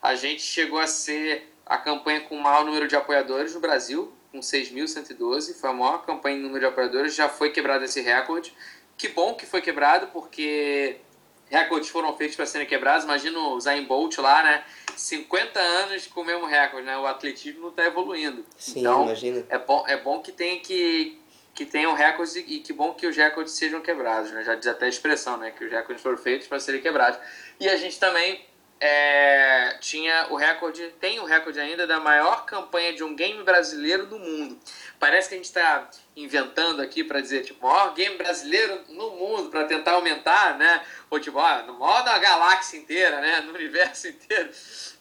A 0.00 0.14
gente 0.14 0.42
chegou 0.42 0.78
a 0.78 0.86
ser 0.86 1.52
a 1.66 1.76
campanha 1.76 2.22
com 2.22 2.36
o 2.36 2.42
maior 2.42 2.64
número 2.64 2.88
de 2.88 2.96
apoiadores 2.96 3.54
no 3.54 3.60
Brasil, 3.60 4.12
com 4.32 4.40
6.112. 4.40 5.54
Foi 5.54 5.70
a 5.70 5.72
maior 5.72 6.04
campanha 6.04 6.38
em 6.38 6.40
número 6.40 6.60
de 6.60 6.66
apoiadores, 6.66 7.14
já 7.14 7.28
foi 7.28 7.50
quebrado 7.50 7.84
esse 7.84 8.00
recorde. 8.00 8.54
Que 8.98 9.08
bom 9.08 9.34
que 9.34 9.46
foi 9.46 9.62
quebrado, 9.62 10.08
porque 10.08 10.96
recordes 11.48 11.88
foram 11.88 12.14
feitos 12.16 12.36
para 12.36 12.44
serem 12.44 12.66
quebrados. 12.66 13.04
Imagina 13.04 13.38
o 13.38 13.60
Zayn 13.60 13.84
Bolt 13.84 14.18
lá, 14.18 14.42
né? 14.42 14.64
50 14.96 15.58
anos 15.58 16.06
com 16.08 16.22
o 16.22 16.24
mesmo 16.24 16.44
recorde, 16.44 16.84
né? 16.84 16.98
O 16.98 17.06
atletismo 17.06 17.60
não 17.60 17.68
está 17.68 17.86
evoluindo. 17.86 18.44
Sim, 18.56 18.80
então, 18.80 19.04
imagina. 19.04 19.46
É 19.48 19.56
bom, 19.56 19.84
é 19.86 19.96
bom 19.96 20.20
que 20.20 20.32
tenha 20.32 20.60
que 20.60 21.18
que 21.54 21.66
tenham 21.66 21.92
recordes 21.92 22.36
e 22.36 22.60
que 22.60 22.72
bom 22.72 22.94
que 22.94 23.04
os 23.04 23.16
recordes 23.16 23.54
sejam 23.54 23.80
quebrados, 23.80 24.30
né? 24.30 24.44
Já 24.44 24.54
diz 24.54 24.68
até 24.68 24.86
a 24.86 24.88
expressão, 24.88 25.36
né? 25.36 25.50
Que 25.50 25.64
os 25.64 25.70
recordes 25.72 26.00
foram 26.00 26.16
feitos 26.16 26.46
para 26.46 26.60
serem 26.60 26.80
quebrados. 26.80 27.18
E 27.58 27.68
a 27.68 27.76
gente 27.76 27.98
também 27.98 28.46
é, 28.80 29.76
tinha 29.80 30.28
o 30.30 30.36
recorde, 30.36 30.88
tem 31.00 31.18
o 31.18 31.24
recorde 31.24 31.58
ainda 31.58 31.86
da 31.86 31.98
maior 31.98 32.46
campanha 32.46 32.92
de 32.92 33.02
um 33.02 33.14
game 33.14 33.42
brasileiro 33.42 34.06
do 34.06 34.18
mundo. 34.18 34.58
Parece 35.00 35.28
que 35.28 35.34
a 35.34 35.38
gente 35.38 35.46
está 35.46 35.88
inventando 36.16 36.80
aqui 36.80 37.02
para 37.02 37.20
dizer, 37.20 37.44
tipo, 37.44 37.66
maior 37.66 37.94
game 37.94 38.16
brasileiro 38.16 38.80
no 38.88 39.10
mundo, 39.10 39.50
para 39.50 39.64
tentar 39.64 39.92
aumentar, 39.92 40.56
né? 40.58 40.82
Ou 41.10 41.18
tipo, 41.18 41.38
ó, 41.38 41.62
no 41.62 41.74
modo 41.74 42.04
da 42.04 42.18
galáxia 42.18 42.78
inteira, 42.78 43.20
né? 43.20 43.40
No 43.40 43.52
universo 43.52 44.08
inteiro. 44.08 44.50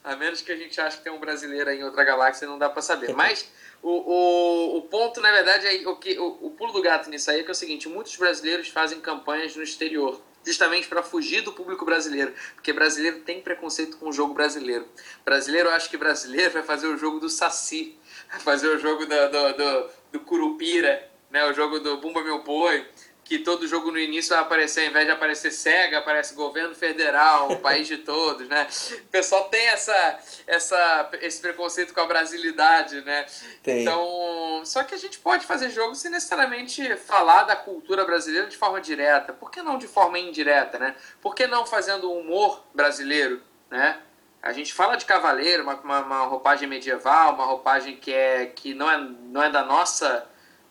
A 0.04 0.16
menos 0.16 0.42
que 0.42 0.52
a 0.52 0.56
gente 0.56 0.80
ache 0.82 0.98
que 0.98 1.04
tem 1.04 1.14
um 1.14 1.20
brasileiro 1.20 1.70
aí 1.70 1.80
em 1.80 1.84
outra 1.84 2.04
galáxia, 2.04 2.48
não 2.48 2.58
dá 2.58 2.70
para 2.70 2.82
saber. 2.82 3.14
Mas 3.18 3.52
o, 3.82 3.90
o, 3.90 4.78
o 4.78 4.82
ponto, 4.84 5.22
na 5.22 5.32
verdade, 5.32 5.68
é 5.68 5.88
o, 5.88 5.96
que, 5.96 6.18
o, 6.18 6.48
o 6.48 6.52
pulo 6.52 6.74
do 6.74 6.82
gato 6.82 7.10
nisso 7.10 7.30
aí 7.30 7.42
é 7.42 7.44
que 7.44 7.50
é 7.50 7.52
o 7.52 7.56
seguinte: 7.56 7.88
muitos 7.88 8.16
brasileiros 8.16 8.70
fazem 8.70 9.00
campanhas 9.00 9.56
no 9.56 9.62
exterior 9.62 10.22
justamente 10.48 10.88
para 10.88 11.04
fugir 11.04 11.42
do 11.42 11.52
público 11.52 11.86
brasileiro, 11.86 12.34
porque 12.56 12.72
brasileiro 12.72 13.20
tem 13.20 13.42
preconceito 13.42 13.98
com 13.98 14.10
o 14.10 14.14
jogo 14.14 14.34
brasileiro. 14.34 14.88
Brasileiro 15.26 15.70
acha 15.70 15.90
que 15.90 15.98
brasileiro 15.98 16.54
vai 16.54 16.64
fazer 16.64 16.88
o 16.88 16.98
jogo 16.98 17.20
do 17.20 17.30
Saci, 17.30 17.98
vai 18.32 18.40
fazer 18.40 18.70
o 18.70 18.80
jogo 18.80 19.06
do, 19.06 19.30
do, 19.30 19.54
do, 19.54 19.90
do 20.14 20.20
Curupira, 20.22 21.10
né, 21.30 21.46
o 21.46 21.54
jogo 21.54 21.80
do 21.80 21.98
Bumba 21.98 22.24
Meu 22.24 22.42
Boi, 22.44 22.86
que 23.28 23.40
todo 23.40 23.68
jogo 23.68 23.92
no 23.92 24.00
início 24.00 24.30
vai 24.30 24.40
aparecer, 24.40 24.82
ao 24.82 24.88
invés 24.88 25.06
de 25.06 25.12
aparecer 25.12 25.52
SEGA, 25.52 25.98
aparece 25.98 26.34
governo 26.34 26.74
federal, 26.74 27.52
o 27.52 27.60
país 27.60 27.86
de 27.86 27.98
todos, 27.98 28.48
né? 28.48 28.66
O 29.02 29.08
pessoal 29.08 29.50
tem 29.50 29.68
essa, 29.68 30.20
essa, 30.48 31.10
esse 31.22 31.42
preconceito 31.42 31.94
com 31.94 32.00
a 32.00 32.06
brasilidade, 32.06 33.02
né? 33.02 33.26
Tem. 33.62 33.82
Então, 33.82 34.62
só 34.64 34.84
que 34.84 34.96
a 34.96 34.98
gente 34.98 35.20
pode 35.20 35.46
fazer 35.46 35.70
jogo 35.70 35.94
sem 35.94 36.10
necessariamente 36.10 36.96
falar 36.96 37.44
da 37.44 37.56
cultura 37.56 38.06
brasileira 38.06 38.48
de 38.48 38.56
forma 38.56 38.80
direta. 38.80 39.34
Por 39.34 39.52
que 39.52 39.62
não 39.62 39.78
de 39.78 39.88
forma 39.88 40.18
indireta, 40.18 40.80
né? 40.80 40.96
Por 41.22 41.36
que 41.36 41.48
não 41.48 41.66
fazendo 41.66 42.12
humor 42.12 42.64
brasileiro, 42.74 43.42
né? 43.70 44.00
A 44.42 44.54
gente 44.54 44.74
fala 44.74 44.96
de 44.96 45.04
cavaleiro, 45.04 45.64
uma, 45.64 45.76
uma, 45.76 46.00
uma 46.00 46.20
roupagem 46.22 46.70
medieval, 46.70 47.34
uma 47.34 47.46
roupagem 47.46 47.98
que, 47.98 48.14
é, 48.14 48.46
que 48.46 48.74
não, 48.74 48.90
é, 48.90 48.98
não 48.98 49.44
é 49.44 49.50
da 49.50 49.66
nossa 49.66 50.26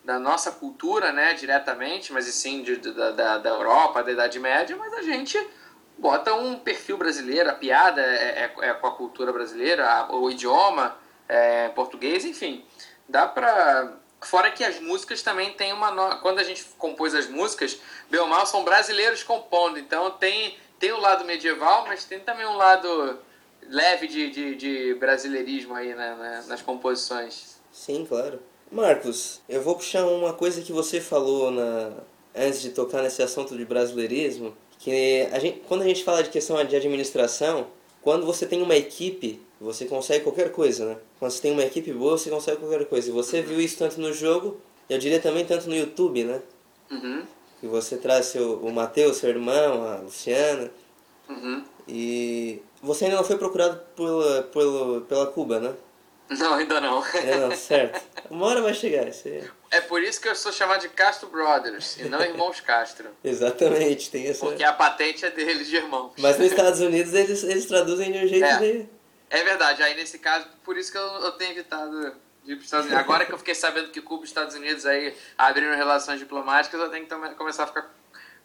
da 0.07 0.17
nossa 0.17 0.53
cultura, 0.53 1.11
né, 1.11 1.33
diretamente, 1.33 2.13
mas 2.13 2.23
sim 2.27 2.63
de, 2.63 2.77
de, 2.77 2.93
da, 2.93 3.39
da 3.39 3.49
Europa, 3.49 4.01
da 4.01 4.09
Idade 4.09 4.39
Média, 4.39 4.73
mas 4.77 4.93
a 4.93 5.01
gente 5.01 5.37
bota 5.97 6.33
um 6.33 6.57
perfil 6.57 6.97
brasileiro, 6.97 7.49
a 7.49 7.53
piada 7.53 8.01
é, 8.01 8.53
é, 8.57 8.69
é 8.69 8.73
com 8.73 8.87
a 8.87 8.95
cultura 8.95 9.33
brasileira, 9.33 9.85
a, 9.85 10.15
o 10.15 10.31
idioma 10.31 10.95
é 11.27 11.67
português, 11.75 12.23
enfim. 12.23 12.63
Dá 13.09 13.27
pra. 13.27 13.97
Fora 14.21 14.49
que 14.49 14.63
as 14.63 14.79
músicas 14.79 15.21
também 15.21 15.51
tem 15.51 15.73
uma. 15.73 15.91
No... 15.91 16.21
Quando 16.21 16.39
a 16.39 16.43
gente 16.43 16.63
compôs 16.77 17.13
as 17.13 17.27
músicas, 17.27 17.77
bem 18.09 18.21
ou 18.21 18.27
mal, 18.27 18.45
são 18.45 18.63
brasileiros 18.63 19.23
compondo. 19.23 19.77
Então 19.77 20.11
tem, 20.11 20.57
tem 20.79 20.93
o 20.93 21.01
lado 21.01 21.25
medieval, 21.25 21.85
mas 21.85 22.05
tem 22.05 22.21
também 22.21 22.45
um 22.45 22.55
lado 22.55 23.19
leve 23.67 24.07
de, 24.07 24.29
de, 24.29 24.55
de 24.55 24.93
brasileirismo 24.93 25.75
aí 25.75 25.93
né, 25.93 26.15
né 26.15 26.43
nas 26.47 26.61
composições. 26.61 27.59
Sim, 27.73 28.05
claro. 28.05 28.41
Marcos, 28.71 29.41
eu 29.47 29.61
vou 29.61 29.75
puxar 29.75 30.05
uma 30.05 30.33
coisa 30.33 30.61
que 30.61 30.71
você 30.71 30.99
falou 30.99 31.51
na 31.51 31.93
antes 32.37 32.61
de 32.61 32.69
tocar 32.69 33.01
nesse 33.01 33.23
assunto 33.23 33.57
de 33.57 33.65
brasileirismo, 33.65 34.53
que 34.77 35.27
a 35.31 35.39
gente, 35.39 35.61
quando 35.67 35.81
a 35.81 35.87
gente 35.87 36.03
fala 36.03 36.21
de 36.21 36.29
questão 36.29 36.63
de 36.63 36.75
administração, 36.75 37.67
quando 38.01 38.25
você 38.25 38.45
tem 38.45 38.61
uma 38.61 38.75
equipe, 38.75 39.41
você 39.59 39.85
consegue 39.85 40.23
qualquer 40.23 40.51
coisa, 40.51 40.85
né? 40.85 40.97
Quando 41.19 41.31
você 41.31 41.41
tem 41.41 41.51
uma 41.51 41.63
equipe 41.63 41.91
boa, 41.91 42.17
você 42.17 42.29
consegue 42.29 42.57
qualquer 42.57 42.85
coisa. 42.85 43.09
E 43.09 43.11
você 43.11 43.41
viu 43.41 43.59
isso 43.59 43.77
tanto 43.79 43.99
no 43.99 44.13
jogo, 44.13 44.57
eu 44.87 44.99
diria 44.99 45.19
também 45.19 45.45
tanto 45.45 45.67
no 45.67 45.75
YouTube, 45.75 46.23
né? 46.23 46.41
Uhum. 46.91 47.23
Que 47.59 47.67
você 47.67 47.97
traz 47.97 48.27
seu, 48.27 48.59
o 48.59 48.71
Matheus, 48.71 49.17
seu 49.17 49.29
irmão, 49.29 49.83
a 49.83 49.97
Luciana. 49.97 50.71
Uhum. 51.27 51.63
E 51.87 52.61
você 52.81 53.05
ainda 53.05 53.17
não 53.17 53.23
foi 53.23 53.37
procurado 53.37 53.81
pela, 53.95 54.43
pela, 54.43 55.01
pela 55.01 55.27
Cuba, 55.27 55.59
né? 55.59 55.73
Não, 56.29 56.55
ainda 56.55 56.81
não. 56.81 57.05
É, 57.05 57.37
não, 57.37 57.55
certo. 57.55 58.01
Uma 58.29 58.47
hora 58.47 58.61
vai 58.61 58.73
chegar. 58.73 59.07
Isso 59.07 59.27
aí. 59.27 59.43
É 59.71 59.81
por 59.81 60.01
isso 60.01 60.19
que 60.19 60.27
eu 60.27 60.35
sou 60.35 60.51
chamado 60.51 60.81
de 60.81 60.89
Castro 60.89 61.29
Brothers 61.29 61.97
e 61.97 62.03
não 62.05 62.21
Irmãos 62.21 62.59
Castro. 62.59 63.09
Exatamente, 63.23 64.09
tem 64.09 64.27
essa. 64.27 64.45
Porque 64.45 64.63
a 64.63 64.73
patente 64.73 65.25
é 65.25 65.31
deles 65.31 65.67
de 65.67 65.77
irmãos. 65.77 66.13
Mas 66.17 66.37
nos 66.37 66.51
Estados 66.51 66.79
Unidos 66.79 67.13
eles, 67.13 67.43
eles 67.43 67.65
traduzem 67.65 68.11
de 68.11 68.17
um 68.17 68.27
jeito 68.27 68.45
é. 68.45 68.57
de. 68.57 68.89
É 69.29 69.43
verdade, 69.43 69.83
aí 69.83 69.93
nesse 69.95 70.19
caso, 70.19 70.47
por 70.63 70.77
isso 70.77 70.91
que 70.91 70.97
eu, 70.97 71.03
eu 71.03 71.31
tenho 71.33 71.51
evitado 71.51 72.15
de 72.43 72.53
ir 72.53 72.55
para 72.55 72.59
os 72.59 72.65
Estados 72.65 72.85
Unidos. 72.85 73.03
Agora 73.03 73.25
que 73.25 73.33
eu 73.33 73.37
fiquei 73.37 73.55
sabendo 73.55 73.89
que 73.89 74.01
Cuba 74.01 74.23
e 74.23 74.25
Estados 74.25 74.55
Unidos 74.55 74.85
aí 74.85 75.13
abriram 75.37 75.75
relações 75.75 76.17
diplomáticas, 76.19 76.79
eu 76.79 76.89
tenho 76.89 77.05
que 77.05 77.35
começar 77.35 77.65
a 77.65 77.67
ficar 77.67 77.93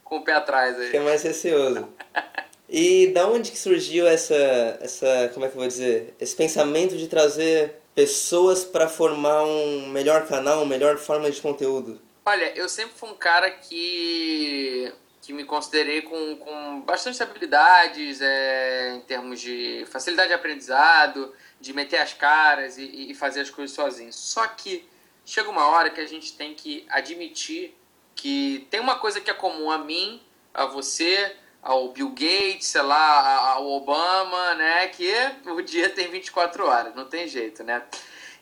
com 0.02 0.16
o 0.16 0.24
pé 0.24 0.32
atrás 0.32 0.78
aí. 0.78 0.86
Fica 0.86 1.02
mais 1.02 1.22
receoso. 1.22 1.88
E 2.72 3.08
da 3.08 3.28
onde 3.28 3.50
que 3.50 3.58
surgiu 3.58 4.06
essa, 4.06 4.34
essa, 4.80 5.30
como 5.34 5.44
é 5.44 5.48
que 5.50 5.54
eu 5.54 5.60
vou 5.60 5.68
dizer, 5.68 6.14
esse 6.18 6.34
pensamento 6.34 6.96
de 6.96 7.06
trazer 7.06 7.74
pessoas 7.94 8.64
para 8.64 8.88
formar 8.88 9.44
um 9.44 9.88
melhor 9.88 10.26
canal, 10.26 10.60
uma 10.60 10.66
melhor 10.66 10.96
forma 10.96 11.30
de 11.30 11.38
conteúdo? 11.38 12.00
Olha, 12.24 12.50
eu 12.56 12.66
sempre 12.70 12.94
fui 12.96 13.10
um 13.10 13.14
cara 13.14 13.50
que, 13.50 14.90
que 15.20 15.34
me 15.34 15.44
considerei 15.44 16.00
com, 16.00 16.36
com 16.36 16.80
bastante 16.80 17.22
habilidades 17.22 18.22
é, 18.22 18.94
em 18.94 19.00
termos 19.02 19.38
de 19.38 19.84
facilidade 19.90 20.28
de 20.28 20.34
aprendizado, 20.34 21.30
de 21.60 21.74
meter 21.74 21.98
as 21.98 22.14
caras 22.14 22.78
e, 22.78 23.10
e 23.10 23.14
fazer 23.14 23.42
as 23.42 23.50
coisas 23.50 23.76
sozinho. 23.76 24.14
Só 24.14 24.46
que 24.46 24.88
chega 25.26 25.50
uma 25.50 25.66
hora 25.68 25.90
que 25.90 26.00
a 26.00 26.06
gente 26.06 26.32
tem 26.32 26.54
que 26.54 26.86
admitir 26.88 27.76
que 28.14 28.66
tem 28.70 28.80
uma 28.80 28.98
coisa 28.98 29.20
que 29.20 29.30
é 29.30 29.34
comum 29.34 29.70
a 29.70 29.76
mim, 29.76 30.22
a 30.54 30.64
você, 30.64 31.36
ao 31.62 31.90
Bill 31.90 32.10
Gates, 32.10 32.66
sei 32.66 32.82
lá, 32.82 33.52
ao 33.52 33.70
Obama, 33.70 34.54
né? 34.56 34.88
Que 34.88 35.12
o 35.46 35.62
dia 35.62 35.88
tem 35.90 36.10
24 36.10 36.66
horas, 36.66 36.94
não 36.94 37.04
tem 37.04 37.28
jeito, 37.28 37.62
né? 37.62 37.82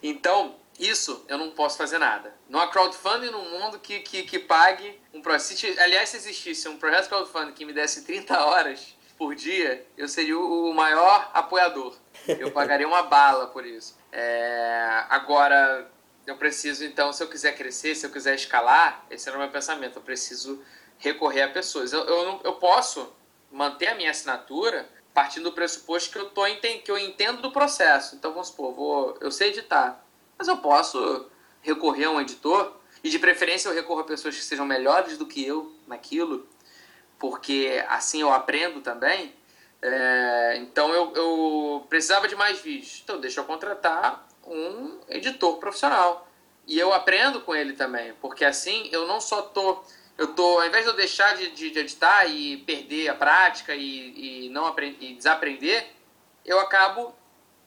Então, 0.02 0.56
isso 0.78 1.22
eu 1.28 1.36
não 1.36 1.50
posso 1.50 1.76
fazer 1.76 1.98
nada. 1.98 2.34
Não 2.48 2.58
há 2.58 2.68
crowdfunding 2.68 3.30
no 3.30 3.44
mundo 3.44 3.78
que, 3.78 4.00
que, 4.00 4.22
que 4.22 4.38
pague 4.38 4.98
um 5.12 5.20
processo. 5.20 5.66
Aliás, 5.78 6.08
se 6.08 6.16
existisse 6.16 6.66
um 6.68 6.78
projeto 6.78 7.08
crowdfunding 7.08 7.52
que 7.52 7.66
me 7.66 7.74
desse 7.74 8.02
30 8.02 8.42
horas 8.42 8.96
por 9.18 9.34
dia, 9.34 9.86
eu 9.98 10.08
seria 10.08 10.38
o 10.38 10.72
maior 10.72 11.30
apoiador. 11.34 11.94
Eu 12.26 12.50
pagaria 12.52 12.88
uma 12.88 13.02
bala 13.02 13.48
por 13.48 13.66
isso. 13.66 13.98
É... 14.10 15.04
Agora, 15.10 15.86
eu 16.26 16.36
preciso, 16.36 16.82
então, 16.84 17.12
se 17.12 17.22
eu 17.22 17.28
quiser 17.28 17.54
crescer, 17.54 17.94
se 17.94 18.06
eu 18.06 18.10
quiser 18.10 18.34
escalar, 18.34 19.04
esse 19.10 19.28
era 19.28 19.36
o 19.36 19.40
meu 19.40 19.50
pensamento. 19.50 19.96
Eu 19.96 20.02
preciso 20.02 20.64
recorrer 21.00 21.42
a 21.42 21.48
pessoas. 21.48 21.92
Eu, 21.92 22.04
eu, 22.04 22.40
eu 22.44 22.52
posso 22.54 23.12
manter 23.50 23.88
a 23.88 23.94
minha 23.96 24.10
assinatura 24.10 24.88
partindo 25.12 25.44
do 25.44 25.52
pressuposto 25.52 26.10
que 26.10 26.18
eu, 26.18 26.30
tô, 26.30 26.44
que 26.84 26.90
eu 26.90 26.96
entendo 26.96 27.42
do 27.42 27.50
processo. 27.50 28.14
Então, 28.14 28.30
vamos 28.32 28.48
supor, 28.48 28.72
vou, 28.72 29.18
eu 29.20 29.30
sei 29.30 29.48
editar, 29.48 30.04
mas 30.38 30.46
eu 30.46 30.58
posso 30.58 31.26
recorrer 31.62 32.04
a 32.04 32.10
um 32.10 32.20
editor, 32.20 32.76
e 33.02 33.10
de 33.10 33.18
preferência 33.18 33.68
eu 33.68 33.74
recorro 33.74 34.00
a 34.00 34.04
pessoas 34.04 34.36
que 34.36 34.42
sejam 34.42 34.64
melhores 34.64 35.18
do 35.18 35.26
que 35.26 35.44
eu 35.44 35.74
naquilo, 35.86 36.46
porque 37.18 37.84
assim 37.88 38.20
eu 38.20 38.32
aprendo 38.32 38.80
também. 38.80 39.34
É, 39.82 40.56
então 40.58 40.92
eu, 40.92 41.12
eu 41.14 41.86
precisava 41.88 42.28
de 42.28 42.36
mais 42.36 42.60
vídeos. 42.60 43.00
Então 43.02 43.20
deixa 43.20 43.40
eu 43.40 43.44
contratar 43.44 44.26
um 44.46 44.98
editor 45.08 45.58
profissional. 45.58 46.28
E 46.66 46.78
eu 46.78 46.92
aprendo 46.92 47.40
com 47.40 47.54
ele 47.54 47.72
também, 47.72 48.14
porque 48.20 48.44
assim 48.44 48.88
eu 48.92 49.06
não 49.06 49.20
só 49.20 49.42
tô 49.42 49.82
eu 50.20 50.26
tô, 50.34 50.60
ao 50.60 50.66
invés 50.66 50.84
de 50.84 50.90
eu 50.90 50.96
deixar 50.96 51.34
de, 51.34 51.50
de, 51.52 51.70
de 51.70 51.78
editar 51.78 52.26
e 52.26 52.58
perder 52.58 53.08
a 53.08 53.14
prática 53.14 53.74
e, 53.74 54.44
e 54.44 54.48
não 54.50 54.66
aprender, 54.66 54.98
e 55.00 55.14
desaprender, 55.14 55.86
eu 56.44 56.60
acabo 56.60 57.14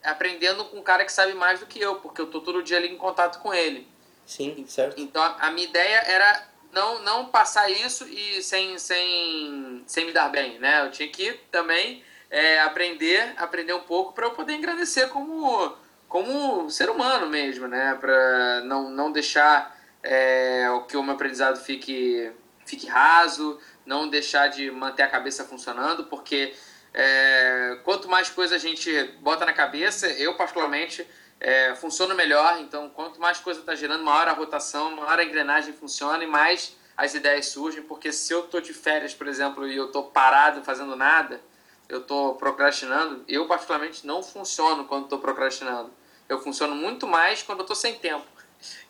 aprendendo 0.03 0.63
com 0.65 0.77
um 0.77 0.83
cara 0.83 1.03
que 1.03 1.11
sabe 1.11 1.33
mais 1.33 1.61
do 1.61 1.65
que 1.65 1.79
eu, 1.79 1.95
porque 1.95 2.21
eu 2.21 2.27
tô 2.27 2.41
todo 2.41 2.61
dia 2.61 2.77
ali 2.77 2.89
em 2.89 2.97
contato 2.97 3.39
com 3.39 3.51
ele. 3.51 3.87
Sim, 4.23 4.65
certo. 4.67 5.01
Então 5.01 5.23
a, 5.23 5.47
a 5.47 5.51
minha 5.51 5.67
ideia 5.67 5.97
era 6.05 6.47
não, 6.71 7.01
não 7.01 7.25
passar 7.25 7.71
isso 7.71 8.07
e 8.07 8.43
sem, 8.43 8.77
sem, 8.77 9.83
sem 9.87 10.05
me 10.05 10.11
dar 10.11 10.29
bem, 10.29 10.59
né? 10.59 10.85
Eu 10.85 10.91
tinha 10.91 11.09
que 11.09 11.33
também 11.49 12.03
é, 12.29 12.61
aprender, 12.61 13.33
aprender 13.35 13.73
um 13.73 13.81
pouco 13.81 14.13
para 14.13 14.27
eu 14.27 14.31
poder 14.31 14.53
engrandecer 14.53 15.09
como, 15.09 15.75
como 16.07 16.69
ser 16.69 16.91
humano 16.91 17.27
mesmo, 17.27 17.67
né? 17.67 17.97
Para 17.99 18.61
não, 18.61 18.91
não 18.91 19.11
deixar 19.11 19.75
é, 20.03 20.67
que 20.87 20.95
o 20.95 21.01
meu 21.01 21.15
aprendizado 21.15 21.57
fique 21.57 22.31
fique 22.65 22.87
raso, 22.87 23.59
não 23.85 24.07
deixar 24.07 24.47
de 24.47 24.71
manter 24.71 25.03
a 25.03 25.07
cabeça 25.07 25.43
funcionando, 25.43 26.05
porque 26.05 26.53
é, 26.93 27.79
quanto 27.83 28.07
mais 28.07 28.29
coisa 28.29 28.55
a 28.55 28.59
gente 28.59 28.91
bota 29.19 29.45
na 29.45 29.53
cabeça, 29.53 30.07
eu 30.07 30.35
particularmente 30.35 31.07
é, 31.39 31.75
funciono 31.75 32.15
melhor. 32.15 32.59
Então, 32.59 32.89
quanto 32.89 33.19
mais 33.19 33.39
coisa 33.39 33.59
está 33.59 33.75
gerando, 33.75 34.03
maior 34.03 34.27
a 34.27 34.33
rotação, 34.33 34.95
maior 34.95 35.19
a 35.19 35.23
engrenagem 35.23 35.73
funciona 35.73 36.23
e 36.23 36.27
mais 36.27 36.75
as 36.95 37.13
ideias 37.13 37.47
surgem. 37.47 37.83
Porque 37.83 38.11
se 38.11 38.33
eu 38.33 38.45
estou 38.45 38.61
de 38.61 38.73
férias, 38.73 39.13
por 39.13 39.27
exemplo, 39.27 39.67
e 39.67 39.75
eu 39.75 39.87
estou 39.87 40.05
parado 40.05 40.63
fazendo 40.63 40.95
nada, 40.95 41.41
eu 41.89 41.99
estou 41.99 42.35
procrastinando, 42.35 43.23
eu 43.27 43.45
particularmente 43.47 44.07
não 44.07 44.23
funciono 44.23 44.85
quando 44.85 45.03
estou 45.03 45.19
procrastinando. 45.19 45.91
Eu 46.29 46.39
funciono 46.39 46.73
muito 46.73 47.05
mais 47.05 47.43
quando 47.43 47.59
eu 47.59 47.63
estou 47.63 47.75
sem 47.75 47.95
tempo, 47.95 48.25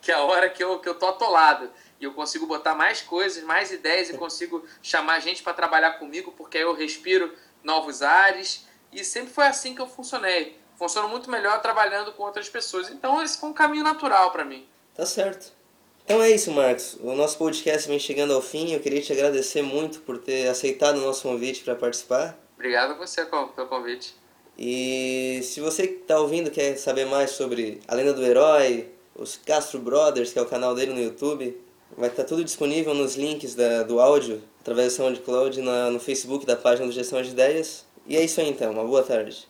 que 0.00 0.10
é 0.10 0.14
a 0.14 0.22
hora 0.22 0.48
que 0.48 0.62
eu, 0.62 0.78
que 0.78 0.88
eu 0.88 0.94
tô 0.94 1.06
atolado 1.06 1.70
e 2.00 2.04
eu 2.04 2.12
consigo 2.12 2.46
botar 2.46 2.74
mais 2.74 3.00
coisas, 3.00 3.42
mais 3.44 3.70
ideias 3.70 4.10
e 4.10 4.14
consigo 4.14 4.64
chamar 4.82 5.20
gente 5.20 5.42
para 5.42 5.52
trabalhar 5.52 5.92
comigo, 5.92 6.32
porque 6.36 6.58
aí 6.58 6.64
eu 6.64 6.74
respiro 6.74 7.32
novos 7.62 8.02
ares. 8.02 8.66
E 8.92 9.04
sempre 9.04 9.32
foi 9.32 9.46
assim 9.46 9.74
que 9.74 9.80
eu 9.80 9.86
funcionei. 9.86 10.58
Funciono 10.76 11.08
muito 11.08 11.30
melhor 11.30 11.60
trabalhando 11.62 12.12
com 12.12 12.22
outras 12.22 12.48
pessoas. 12.48 12.90
Então 12.90 13.22
esse 13.22 13.38
foi 13.38 13.48
um 13.48 13.52
caminho 13.52 13.84
natural 13.84 14.30
para 14.30 14.44
mim. 14.44 14.66
Tá 14.94 15.06
certo. 15.06 15.52
Então 16.04 16.22
é 16.22 16.30
isso, 16.30 16.50
Marcos. 16.50 16.98
O 17.00 17.14
nosso 17.14 17.38
podcast 17.38 17.88
vem 17.88 17.98
chegando 17.98 18.34
ao 18.34 18.42
fim. 18.42 18.72
Eu 18.72 18.80
queria 18.80 19.00
te 19.00 19.12
agradecer 19.12 19.62
muito 19.62 20.00
por 20.00 20.18
ter 20.18 20.48
aceitado 20.48 20.96
o 20.96 21.00
nosso 21.00 21.22
convite 21.22 21.64
para 21.64 21.74
participar. 21.74 22.38
Obrigado 22.54 22.92
a 22.92 22.94
você 22.94 23.24
pelo 23.24 23.48
convite. 23.48 24.14
E 24.56 25.40
se 25.42 25.60
você 25.60 25.86
que 25.86 26.02
está 26.02 26.18
ouvindo 26.20 26.50
quer 26.50 26.76
saber 26.76 27.06
mais 27.06 27.30
sobre 27.30 27.80
a 27.88 27.94
lenda 27.94 28.12
do 28.12 28.24
herói, 28.24 28.93
os 29.16 29.36
Castro 29.36 29.78
Brothers, 29.78 30.32
que 30.32 30.38
é 30.38 30.42
o 30.42 30.46
canal 30.46 30.74
dele 30.74 30.92
no 30.92 31.00
YouTube, 31.00 31.56
vai 31.96 32.08
estar 32.08 32.22
tá 32.22 32.28
tudo 32.28 32.44
disponível 32.44 32.94
nos 32.94 33.16
links 33.16 33.54
da, 33.54 33.82
do 33.82 34.00
áudio 34.00 34.42
através 34.60 34.92
do 34.92 34.96
SoundCloud 34.96 35.60
na, 35.60 35.90
no 35.90 36.00
Facebook 36.00 36.44
da 36.44 36.56
página 36.56 36.86
do 36.86 36.92
Gestão 36.92 37.22
de 37.22 37.30
Ideias. 37.30 37.84
E 38.06 38.16
é 38.16 38.24
isso 38.24 38.40
aí 38.40 38.48
então, 38.48 38.72
uma 38.72 38.84
boa 38.84 39.02
tarde. 39.02 39.46